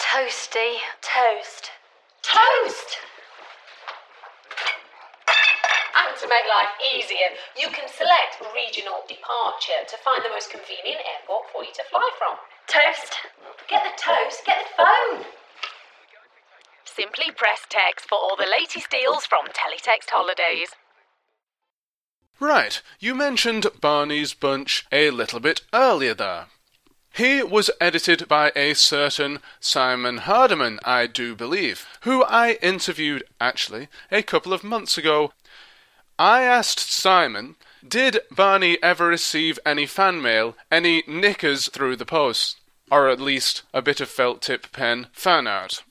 [0.00, 1.68] toasty, toast,
[2.24, 2.96] toast!
[6.20, 11.52] To make life easier, you can select regional departure to find the most convenient airport
[11.52, 12.40] for you to fly from.
[12.66, 13.20] Toast.
[13.68, 15.24] Get the toast, get the phone.
[16.84, 20.70] Simply press text for all the latest deals from Teletext Holidays.
[22.40, 26.46] Right, you mentioned Barney's Bunch a little bit earlier there.
[27.14, 33.88] He was edited by a certain Simon Hardiman, I do believe, who I interviewed actually
[34.12, 35.32] a couple of months ago
[36.18, 42.56] I asked Simon, did Barney ever receive any fan mail, any knickers through the post,
[42.90, 45.82] or at least a bit of felt tip pen fan art?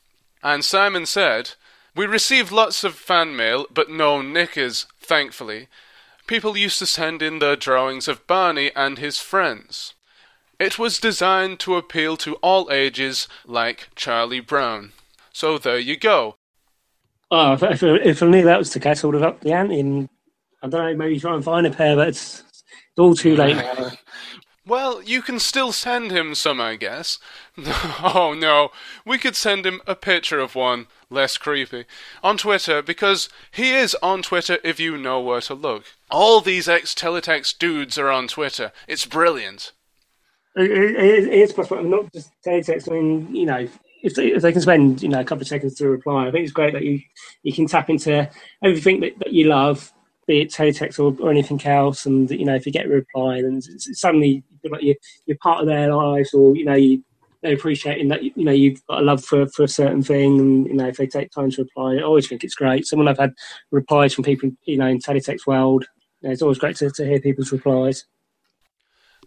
[0.44, 1.52] And Simon said,
[1.96, 5.68] We received lots of fan mail, but no knickers, thankfully.
[6.28, 9.94] People used to send in their drawings of Barney and his friends.
[10.60, 14.94] It was designed to appeal to all ages, like Charlie Brown.
[15.32, 16.38] So there you go.
[17.30, 20.10] Oh, if, if, knew that was the case, I would have upped the ante and
[20.66, 22.64] I don't know, maybe try and find a pair, but it's, it's
[22.98, 23.92] all too late now.
[24.68, 27.20] Well, you can still send him some, I guess.
[27.58, 28.72] oh no,
[29.06, 31.86] we could send him a picture of one, less creepy,
[32.24, 35.84] on Twitter, because he is on Twitter if you know where to look.
[36.10, 38.72] All these ex teletext dudes are on Twitter.
[38.88, 39.72] It's brilliant.
[40.56, 42.90] It, it, it is possible, not just teletext.
[42.90, 43.68] I mean, you know,
[44.02, 46.32] if they, if they can spend you know a couple of seconds to reply, I
[46.32, 47.02] think it's great that you
[47.44, 48.28] you can tap into
[48.64, 49.92] everything that, that you love
[50.28, 52.06] be it teletext or, or anything else.
[52.06, 55.62] And you know, if you get a reply, then suddenly you like you're, you're part
[55.62, 57.04] of their lives, or you know, you,
[57.42, 60.68] they're appreciating that you know you've got a love for, for a certain thing, and
[60.68, 62.88] you know if they take time to reply, I always think it's great.
[62.88, 63.34] Someone I've had
[63.72, 65.86] replies from people you know in teletext world,
[66.22, 68.06] you know, it's always great to, to hear people's replies.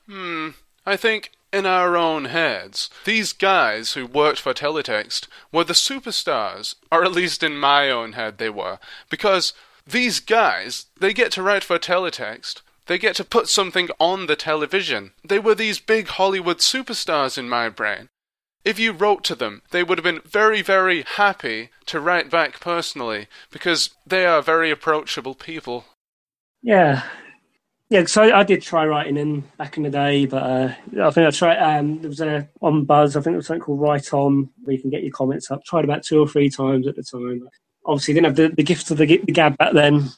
[0.09, 0.51] Hmm.
[0.87, 6.75] I think in our own heads, these guys who worked for Teletext were the superstars,
[6.91, 8.79] or at least in my own head they were,
[9.11, 9.53] because
[9.91, 14.37] these guys, they get to write for Teletext, they get to put something on the
[14.37, 15.13] television.
[15.23, 18.09] They were these big Hollywood superstars in my brain.
[18.65, 22.61] If you wrote to them, they would have been very, very happy to write back
[22.61, 25.85] personally because they are very approachable people.
[26.63, 27.03] Yeah,
[27.89, 28.05] yeah.
[28.05, 31.27] So I, I did try writing in back in the day, but uh, I think
[31.27, 31.59] I tried.
[31.59, 33.17] Um, there was a on Buzz.
[33.17, 35.65] I think there was something called Write On where you can get your comments up.
[35.65, 37.49] Tried about two or three times at the time.
[37.89, 40.11] Obviously, didn't have the, the gift of the, the gab back then.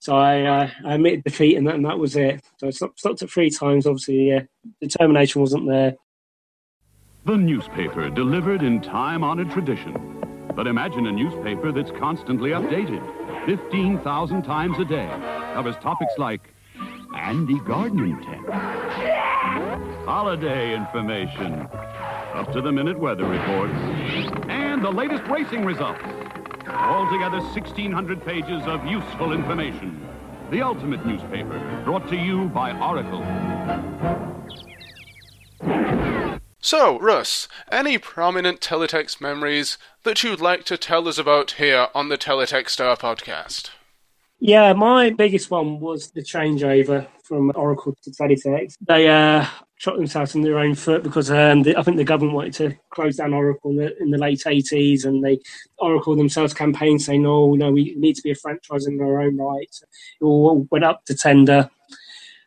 [0.00, 2.42] So I, uh, I admitted defeat, and that, and that was it.
[2.56, 3.86] So I stopped, stopped it three times.
[3.86, 4.40] Obviously, uh,
[4.80, 5.94] determination wasn't there.
[7.26, 10.20] The newspaper delivered in time-honored tradition.
[10.56, 13.04] But imagine a newspaper that's constantly updated,
[13.46, 15.08] 15,000 times a day,
[15.54, 16.54] covers topics like
[17.14, 18.54] Andy gardening tip,
[20.06, 21.68] holiday information,
[22.34, 23.74] up-to-the-minute weather reports,
[24.48, 26.02] and the latest racing results.
[26.74, 30.06] Altogether 1,600 pages of useful information.
[30.50, 33.24] The ultimate newspaper, brought to you by Oracle.
[36.60, 42.08] So, Russ, any prominent Teletext memories that you'd like to tell us about here on
[42.08, 43.70] the Teletext Star podcast?
[44.38, 48.76] Yeah, my biggest one was the changeover from Oracle to Teletext.
[48.86, 49.46] They uh,
[49.80, 52.76] shot themselves in their own foot because um, the, I think the government wanted to
[52.90, 55.40] close down Oracle in the, in the late 80s, and they
[55.78, 59.38] Oracle themselves campaigned saying, "No, no, we need to be a franchise in our own
[59.38, 59.74] right."
[60.20, 61.70] It all went up to tender,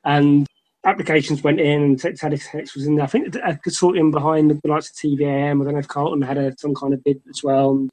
[0.06, 0.48] and
[0.84, 3.06] applications went in, and Teletext was in there.
[3.06, 5.60] I think a consortium behind the likes of TV-am.
[5.60, 7.72] I don't know if Carlton had a, some kind of bid as well.
[7.72, 7.90] And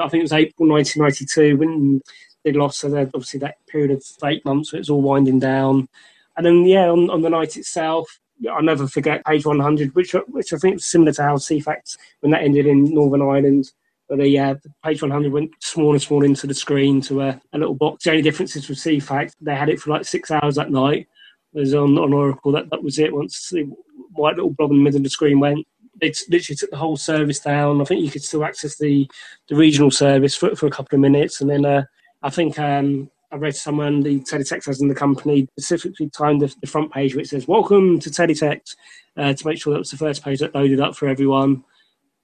[0.00, 2.02] I think it was April 1992 when
[2.42, 2.80] they lost.
[2.80, 5.88] So obviously that period of eight months, where it was all winding down.
[6.36, 10.52] And then yeah, on, on the night itself, I'll never forget page 100, which which
[10.52, 13.72] I think was similar to how Ceefax when that ended in Northern Ireland.
[14.08, 17.58] But the, uh, page 100 went small and small into the screen to a, a
[17.58, 18.02] little box.
[18.04, 21.06] The only difference is with Ceefax, they had it for like six hours that night.
[21.52, 23.14] Whereas on, on Oracle, that, that was it.
[23.14, 23.70] Once the
[24.12, 25.64] white little blob in the middle of the screen went,
[26.00, 27.80] it literally took the whole service down.
[27.80, 29.08] I think you could still access the,
[29.48, 31.40] the regional service for, for a couple of minutes.
[31.40, 31.84] And then uh,
[32.22, 36.66] I think um, I read somewhere the Teletext has in the company specifically timed the,
[36.66, 38.76] front page which says "Welcome to Teletext"
[39.16, 41.64] uh, to make sure that was the first page that loaded up for everyone.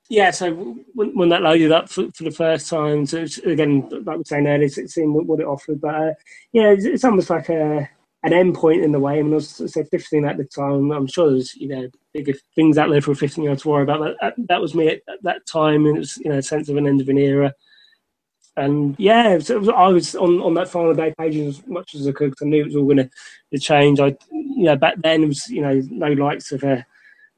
[0.08, 4.06] Yeah, so when, when that loaded up for, for the first time, so again, like
[4.06, 6.12] we were saying earlier, it seemed what it offered, but uh,
[6.52, 7.88] yeah, it's, it's, almost like a
[8.22, 9.18] an endpoint in the way.
[9.18, 10.90] I mean, I was say 15 at the time.
[10.90, 13.68] I'm sure there's you know bigger things out there for a 15 year old to
[13.68, 14.00] worry about.
[14.00, 16.42] But that, that was me at, at, that time, and it was you know a
[16.42, 17.54] sense of an end of an era.
[18.56, 21.66] And yeah, it was, it was, I was on, on that final day page as
[21.66, 23.10] much as I could because I knew it was all going
[23.52, 24.00] to change.
[24.00, 26.82] I, you know, back then it was, you know, no likes of uh,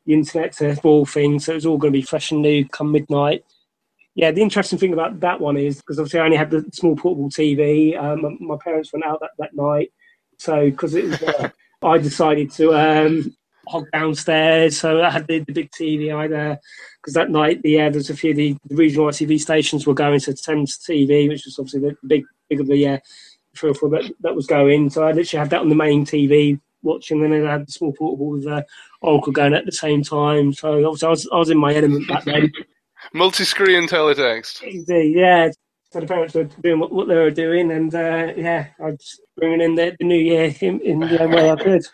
[0.06, 2.66] the internet to all things, so it was all going to be fresh and new
[2.68, 3.44] come midnight.
[4.14, 6.96] Yeah, the interesting thing about that one is because obviously I only had the small
[6.96, 7.96] portable TV.
[7.96, 9.92] Um, my parents went out that, that night,
[10.38, 11.50] so because it was, uh,
[11.82, 13.36] I decided to um,
[13.68, 14.78] hog downstairs.
[14.78, 16.58] So I had the, the big TV either
[17.00, 20.20] because that night, yeah, there's a few of the, the regional ITV stations were going
[20.20, 22.98] to Thames TV, which was obviously the big, big of the uh,
[23.56, 24.90] three or four that, that was going.
[24.90, 27.72] So I literally had that on the main TV watching, and then I had the
[27.72, 28.62] small portable with uh,
[29.00, 30.52] Oracle going at the same time.
[30.52, 32.52] So obviously I was, I was in my element back then.
[33.12, 34.62] Multi-screen teletext.
[34.62, 35.50] Indeed, yeah.
[35.90, 39.20] So the parents were doing what, what they were doing, and uh, yeah, I was
[39.36, 41.86] bringing in the, the new year in, in the way I could.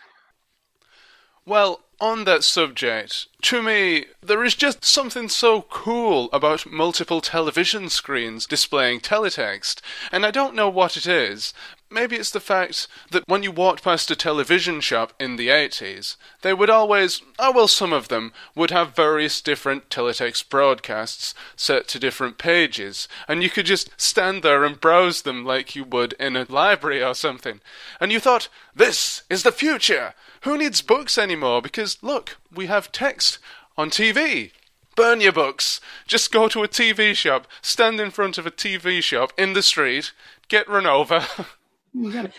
[1.47, 7.89] Well, on that subject, to me, there is just something so cool about multiple television
[7.89, 9.79] screens displaying teletext,
[10.11, 11.53] and I don't know what it is.
[11.95, 16.17] Maybe it's the fact that when you walked past a television shop in the 80s,
[16.41, 21.87] they would always, oh well, some of them would have various different teletext broadcasts set
[21.87, 26.11] to different pages, and you could just stand there and browse them like you would
[26.19, 27.61] in a library or something.
[28.01, 30.15] And you thought, this is the future!
[30.41, 31.61] Who needs books anymore?
[31.61, 33.39] Because look, we have text
[33.77, 34.51] on TV.
[34.97, 35.79] Burn your books.
[36.07, 39.63] Just go to a TV shop, stand in front of a TV shop in the
[39.63, 40.11] street,
[40.49, 41.25] get run over.
[41.95, 42.33] Watch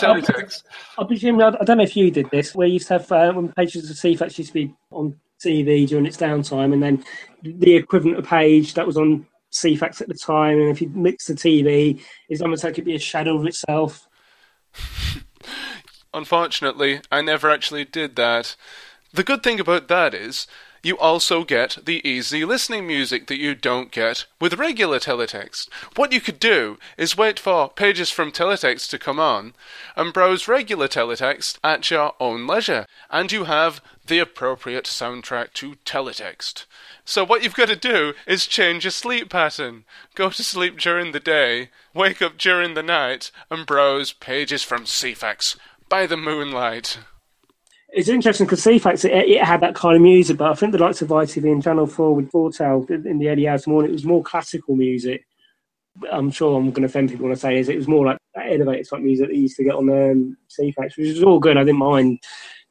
[0.00, 0.62] the teletext.
[0.96, 3.10] I, I, presume, I don't know if you did this, where you used to have,
[3.10, 7.04] uh, when pages of Ceefax used to be on TV during its downtime, and then
[7.42, 11.26] the equivalent of page that was on Ceefax at the time, and if you mix
[11.26, 14.06] the TV, it's almost like it'd be a shadow of itself.
[16.14, 18.56] Unfortunately, I never actually did that.
[19.12, 20.46] The good thing about that is,
[20.82, 25.68] you also get the easy listening music that you don't get with regular teletext.
[25.96, 29.54] What you could do is wait for pages from teletext to come on
[29.96, 35.76] and browse regular teletext at your own leisure, and you have the appropriate soundtrack to
[35.84, 36.64] teletext.
[37.04, 39.84] So what you've got to do is change your sleep pattern.
[40.14, 44.84] Go to sleep during the day, wake up during the night, and browse pages from
[44.84, 45.56] Ceefax
[45.88, 46.98] by the moonlight.
[47.92, 50.78] It's interesting because Ceefax, it, it had that kind of music, but I think the
[50.78, 53.90] likes of ITV and Channel 4 with 4-Tel in the early hours of the morning,
[53.90, 55.26] it was more classical music.
[56.10, 57.68] I'm sure I'm going to offend people when I say this.
[57.68, 60.36] It was more like that elevator type music that you used to get on um,
[60.48, 61.56] Ceefax, which was all good.
[61.56, 62.20] I didn't mind,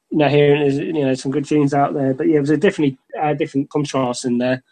[0.09, 2.13] you know, hearing you know some good tunes out there.
[2.13, 4.63] But yeah, it was a definitely uh, different contrast in there.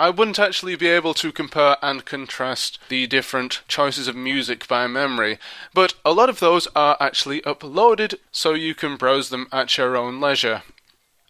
[0.00, 4.86] I wouldn't actually be able to compare and contrast the different choices of music by
[4.86, 5.38] memory,
[5.74, 9.96] but a lot of those are actually uploaded so you can browse them at your
[9.96, 10.62] own leisure.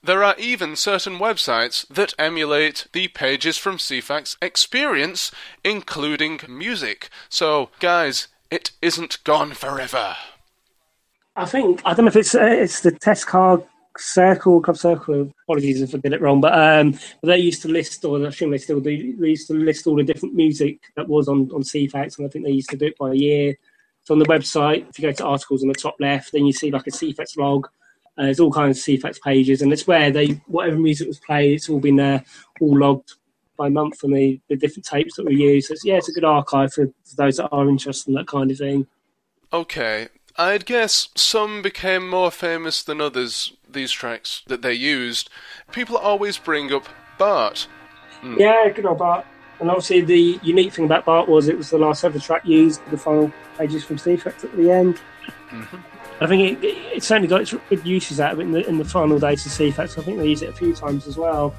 [0.02, 5.32] There are even certain websites that emulate the pages from Ceefax experience,
[5.64, 7.08] including music.
[7.28, 10.16] So, guys, it isn't gone forever.
[11.34, 13.62] I think I don't know if it's uh, it's the test card
[13.98, 15.32] circle club circle.
[15.44, 18.50] Apologies if I did it wrong, but um, they used to list, or I assume
[18.50, 19.16] they still do.
[19.16, 22.30] They used to list all the different music that was on on Ceefax, and I
[22.30, 23.54] think they used to do it by year.
[24.04, 26.52] So on the website, if you go to articles on the top left, then you
[26.52, 27.66] see like a Ceefax log.
[28.16, 31.54] Uh, there's all kinds of Ceefax pages, and it's where they whatever music was played,
[31.54, 32.24] it's all been there,
[32.60, 33.14] all logged
[33.58, 35.68] by month from the, the different tapes that were used.
[35.68, 38.50] So it's, yeah, it's a good archive for those that are interested in that kind
[38.50, 38.86] of thing.
[39.52, 45.30] Okay, I'd guess some became more famous than others, these tracks that they used.
[45.72, 46.88] People always bring up
[47.18, 47.66] Bart.
[48.22, 48.38] Mm.
[48.38, 49.26] Yeah, good old Bart.
[49.60, 52.80] And obviously, the unique thing about Bart was it was the last ever track used,
[52.90, 55.00] the final pages from Ceefax at the end.
[55.50, 55.76] Mm-hmm.
[56.20, 56.66] I think it,
[56.96, 59.44] it, certainly got its good uses out of it in the, in the final days
[59.46, 59.98] of Ceefax.
[59.98, 61.54] I think they used it a few times as well.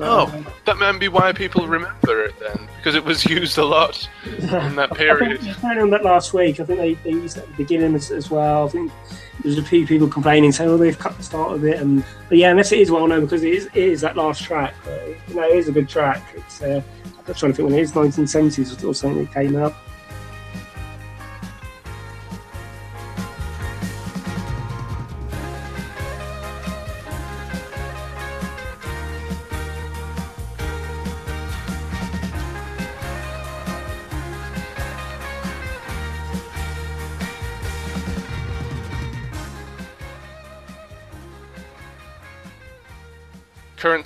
[0.00, 4.08] Oh, that might be why people remember it then, because it was used a lot
[4.26, 5.40] in that period.
[5.40, 7.94] I think on that last week, I think they, they used it at the beginning
[7.94, 8.66] as, as well.
[8.66, 8.92] I think
[9.42, 12.38] there's a few people complaining, saying, "Oh, they've cut the start of it," and but
[12.38, 14.74] yeah, unless it is well known because it is, it is that last track.
[14.84, 16.22] But, you know, it is a good track.
[16.34, 19.74] It's uh, I'm trying to think when it is 1970s or something that came out.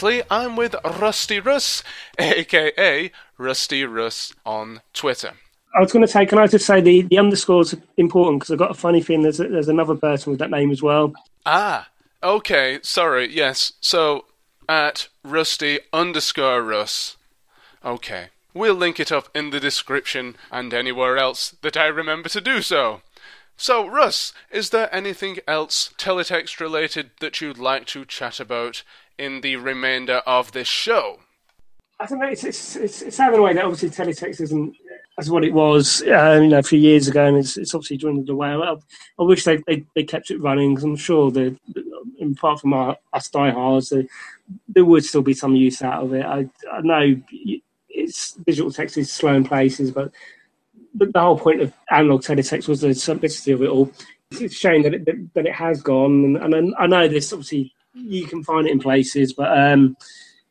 [0.03, 1.85] Currently, I'm with Russty Russ,
[2.19, 5.35] aka Russty Russ on Twitter.
[5.77, 8.59] I was going to say, can I just say the, the underscore's important because I've
[8.59, 11.13] got a funny feeling there's, a, there's another person with that name as well.
[11.47, 11.89] Ah,
[12.21, 13.75] okay, sorry, yes.
[13.81, 14.25] So,
[14.69, 17.17] at Russty underscore Russ.
[17.85, 18.31] Okay.
[18.55, 22.61] We'll link it up in the description and anywhere else that I remember to do
[22.61, 23.03] so.
[23.57, 28.83] So, Russ, is there anything else teletext related that you'd like to chat about
[29.19, 31.21] in the remainder of this show?
[32.01, 34.77] I think it's it's it's, it's having a way that obviously teletext isn't
[35.19, 37.99] as what it was um, you know a few years ago, and it's, it's obviously
[37.99, 38.49] dwindled away.
[38.49, 38.75] I,
[39.19, 41.57] I wish they, they, they kept it running because I'm sure that
[42.21, 44.05] apart from our, us diehards, there,
[44.69, 46.25] there would still be some use out of it.
[46.25, 47.17] I, I know
[47.89, 50.13] it's digital text is slow in places, but
[50.95, 53.93] the, the whole point of analog teletext was the simplicity of it all.
[54.31, 57.75] It's a shame that it, that, it has gone, and, and I know this obviously
[57.95, 59.97] you can find it in places, but um,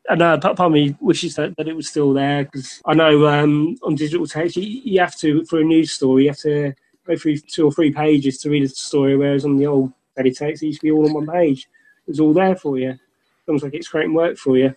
[0.10, 3.28] I know part of me wishes that, that it was still there because I know
[3.28, 6.74] um, on digital text you, you, have to for a news story you have to
[7.06, 10.64] go through two or three pages to read a story, whereas on the old text
[10.64, 11.68] it used to be all on one page.
[12.08, 12.98] It was all there for you.
[13.46, 14.76] Sounds like it's creating work for you.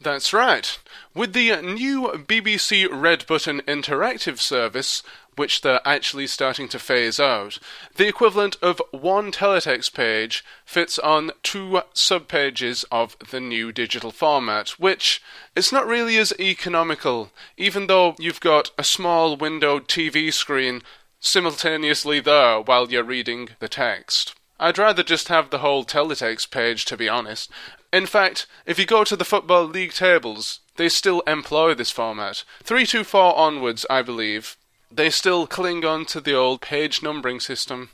[0.00, 0.78] That's right.
[1.14, 5.02] With the new BBC Red Button interactive service,
[5.36, 7.58] which they're actually starting to phase out,
[7.94, 14.70] the equivalent of one teletext page fits on two subpages of the new digital format,
[14.70, 15.22] which
[15.54, 20.82] is not really as economical, even though you've got a small windowed TV screen
[21.20, 24.34] simultaneously there while you're reading the text.
[24.58, 27.50] I'd rather just have the whole teletext page, to be honest,
[27.92, 32.44] in fact, if you go to the Football League tables, they still employ this format.
[32.62, 34.56] 324 onwards, I believe.
[34.90, 37.90] They still cling on to the old page numbering system.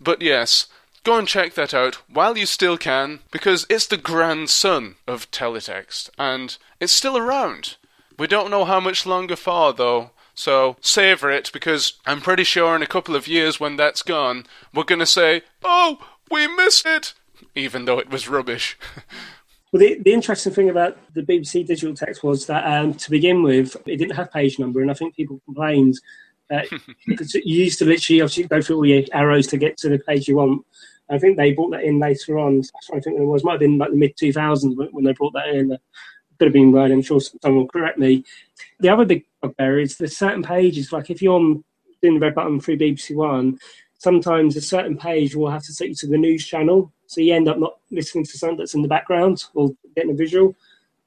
[0.00, 0.66] But yes,
[1.02, 6.10] go and check that out while you still can, because it's the grandson of teletext,
[6.18, 7.76] and it's still around.
[8.18, 12.76] We don't know how much longer for, though, so savour it, because I'm pretty sure
[12.76, 15.98] in a couple of years when that's gone, we're going to say, Oh,
[16.30, 17.14] we missed it!
[17.54, 18.76] Even though it was rubbish.
[19.72, 23.42] Well, the, the interesting thing about the BBC digital text was that um, to begin
[23.42, 25.98] with, it didn't have page number, and I think people complained
[26.54, 29.88] that because you used to literally obviously go through all your arrows to get to
[29.88, 30.64] the page you want.
[31.10, 32.62] I think they brought that in later on.
[32.94, 35.48] I think it was might have been like the mid 2000s when they brought that
[35.48, 35.76] in.
[36.38, 36.90] Could have been right.
[36.90, 38.24] I'm sure someone will correct me.
[38.80, 40.92] The other big bugbear is there's certain pages.
[40.92, 41.62] Like if you're on
[42.02, 43.58] doing the red button through BBC One,
[43.98, 47.34] sometimes a certain page will have to take you to the news channel so you
[47.34, 50.54] end up not listening to something that's in the background or getting a visual.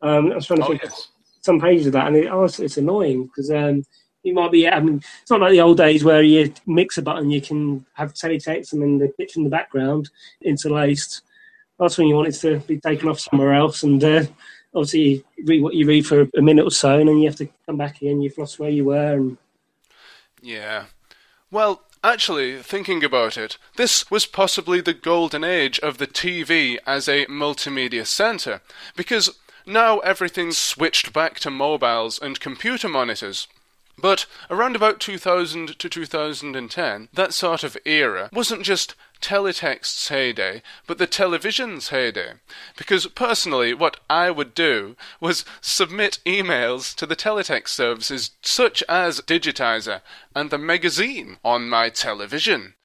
[0.01, 1.09] Um, I was trying to Oh, think yes.
[1.41, 3.83] some pages of that, and it, honestly, it's annoying because um,
[4.27, 4.67] you might be.
[4.67, 7.85] I mean, it's not like the old days where you mix a button, you can
[7.93, 10.09] have teletext and then the pitch in the background
[10.41, 11.21] interlaced.
[11.79, 14.25] That's when you want it to be taken off somewhere else, and uh,
[14.73, 17.37] obviously you read what you read for a minute or so, and then you have
[17.37, 18.21] to come back again.
[18.21, 19.37] You've lost where you were, and
[20.41, 20.85] Yeah.
[21.49, 27.07] Well, actually, thinking about it, this was possibly the golden age of the TV as
[27.07, 28.61] a multimedia centre,
[28.95, 33.47] because now everything's switched back to mobiles and computer monitors.
[33.99, 40.99] But around about 2000 to 2010, that sort of era wasn't just teletext's heyday, but
[40.99, 42.33] the television's heyday.
[42.77, 49.21] Because personally, what I would do was submit emails to the teletext services such as
[49.21, 50.01] Digitiser
[50.35, 52.75] and the magazine on my television.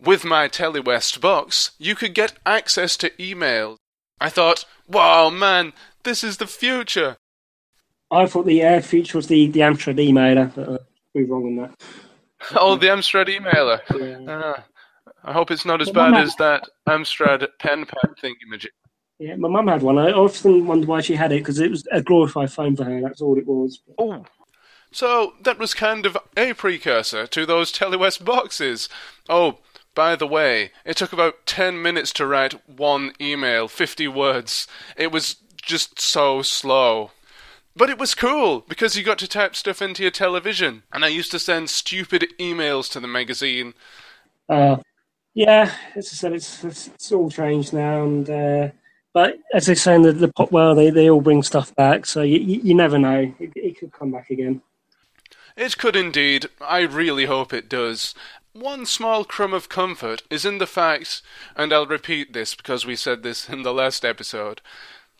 [0.00, 3.76] With my TeleWest box, you could get access to emails.
[4.20, 5.72] I thought, wow, man,
[6.04, 7.16] this is the future.
[8.12, 10.78] I thought the uh, future was the the Amstrad emailer, but uh,
[11.14, 11.82] we were wrong on that.
[12.56, 13.80] Oh, the Amstrad emailer.
[13.98, 14.18] Yeah.
[14.28, 14.64] Ah,
[15.24, 18.68] I hope it's not as bad Mum, as that Amstrad pen pad thingamajig.
[19.18, 19.98] Yeah, my mum had one.
[19.98, 23.00] I often wondered why she had it because it was a glorified phone for her.
[23.00, 23.80] That's all it was.
[23.98, 24.26] Oh.
[24.90, 28.88] So that was kind of a precursor to those TeleWest boxes.
[29.28, 29.58] Oh,
[29.94, 34.66] by the way, it took about 10 minutes to write one email, 50 words.
[34.96, 37.12] It was just so slow.
[37.74, 41.08] But it was cool because you got to type stuff into your television, and I
[41.08, 43.74] used to send stupid emails to the magazine.
[44.48, 44.76] Uh,
[45.34, 48.04] yeah, as I said, it's, it's, it's all changed now.
[48.04, 48.68] And uh,
[49.14, 52.04] but as they say in the, the pop world, they, they all bring stuff back,
[52.04, 53.34] so you, you, you never know.
[53.38, 54.60] It, it could come back again.
[55.56, 56.46] It could indeed.
[56.60, 58.14] I really hope it does.
[58.54, 61.22] One small crumb of comfort is in the fact,
[61.56, 64.60] and I'll repeat this because we said this in the last episode,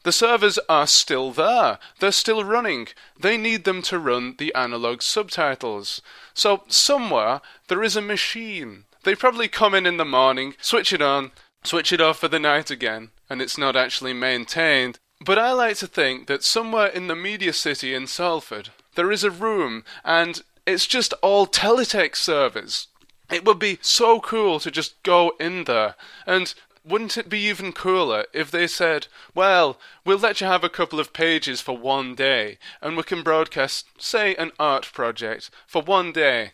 [0.04, 1.78] the servers are still there.
[2.00, 2.88] They're still running.
[3.18, 6.02] They need them to run the analog subtitles.
[6.34, 8.84] So somewhere there is a machine.
[9.04, 11.32] They probably come in in the morning, switch it on,
[11.64, 14.98] switch it off for the night again, and it's not actually maintained.
[15.24, 19.24] But I like to think that somewhere in the media city in Salford there is
[19.24, 22.88] a room and it's just all teletext servers.
[23.30, 25.94] It would be so cool to just go in there
[26.26, 30.68] and wouldn't it be even cooler if they said, well, we'll let you have a
[30.68, 35.82] couple of pages for one day and we can broadcast, say, an art project for
[35.82, 36.52] one day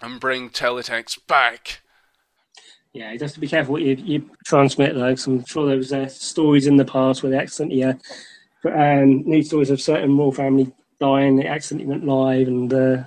[0.00, 1.80] and bring teletext back?
[2.92, 5.76] Yeah, you have to be careful what you, you transmit, though, 'cause I'm sure there
[5.76, 7.94] was uh, stories in the past where they accidentally uh,
[8.64, 13.04] um, news stories of certain royal family dying, they accidentally went live, and uh,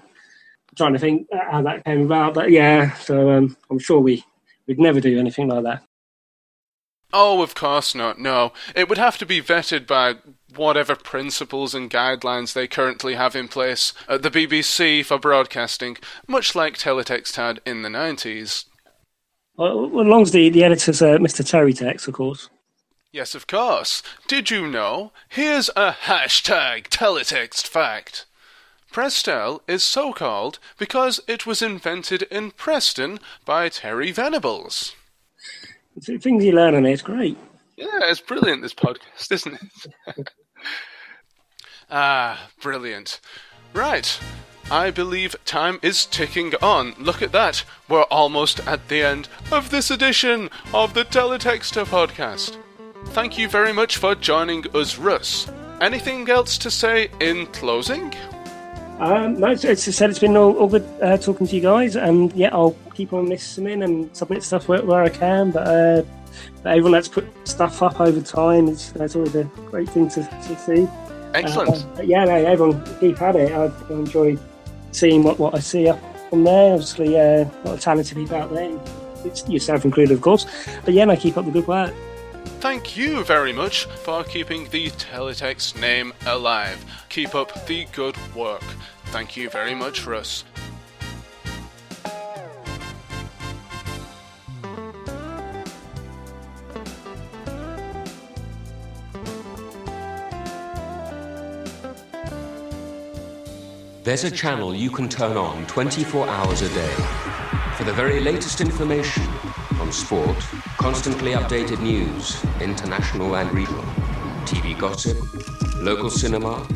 [0.76, 2.36] trying to think how that came about.
[2.36, 4.24] But yeah, so um, I'm sure we
[4.67, 5.84] we'd never do anything like that.
[7.12, 8.53] Oh, of course not, no.
[8.76, 10.16] It would have to be vetted by
[10.55, 15.97] whatever principles and guidelines they currently have in place at the BBC for broadcasting,
[16.28, 18.66] much like Teletext had in the 90s.
[19.55, 21.47] Well, as long as the, the editor's uh, Mr.
[21.47, 22.49] Terry Tex, of course.
[23.12, 24.03] Yes, of course.
[24.28, 25.12] Did you know?
[25.30, 28.26] Here's a hashtag teletext fact.
[28.91, 34.95] Prestel is so called because it was invented in Preston by Terry Venables.
[36.02, 37.38] Things you learn on it, it's great.
[37.78, 39.60] Yeah, it's brilliant, this podcast, isn't
[40.08, 40.30] it?
[41.89, 43.20] ah, brilliant.
[43.74, 44.20] Right.
[44.72, 46.93] I believe time is ticking on.
[47.00, 47.64] Look at that.
[47.88, 52.58] We're almost at the end of this edition of the Teletexter podcast.
[53.08, 55.50] Thank you very much for joining us, Russ.
[55.82, 58.14] Anything else to say in closing?
[59.00, 61.62] Um, no, it's, it's I said it's been all, all good uh, talking to you
[61.62, 65.52] guys, and yeah, I'll keep on listening and submit stuff where, where I can.
[65.52, 66.04] But, uh,
[66.62, 70.60] but everyone that's put stuff up over time, it's, always a great thing to, to
[70.60, 70.86] see.
[71.34, 71.86] Excellent.
[71.97, 73.54] Uh, yeah, no, everyone keep at it.
[73.54, 74.38] I, I enjoy
[74.91, 76.02] seeing what, what I see up
[76.34, 76.74] on there.
[76.74, 78.78] Obviously, uh, a lot of talented people out there,
[79.24, 80.45] it's yourself included, of course.
[80.84, 81.93] But yeah, no, keep up the good work.
[82.60, 86.84] Thank you very much for keeping the Teletext name alive.
[87.08, 88.64] Keep up the good work.
[89.06, 90.43] Thank you very much, Russ.
[104.10, 106.95] There's a channel you can turn on 24 hours a day
[107.78, 109.22] for the very latest information
[109.80, 110.36] on sport,
[110.80, 113.84] constantly updated news, international and regional,
[114.45, 115.16] TV gossip,
[115.84, 116.68] local cinema,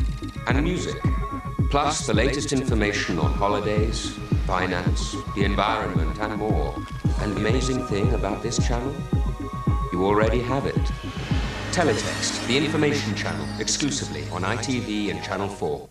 [0.46, 1.02] and music.
[1.70, 4.10] Plus the latest information on holidays,
[4.46, 6.72] finance, the environment, and more.
[7.18, 8.94] And the amazing thing about this channel?
[9.92, 10.84] You already have it.
[11.72, 15.88] Teletext, the information channel, exclusively on ITV and Channel 4.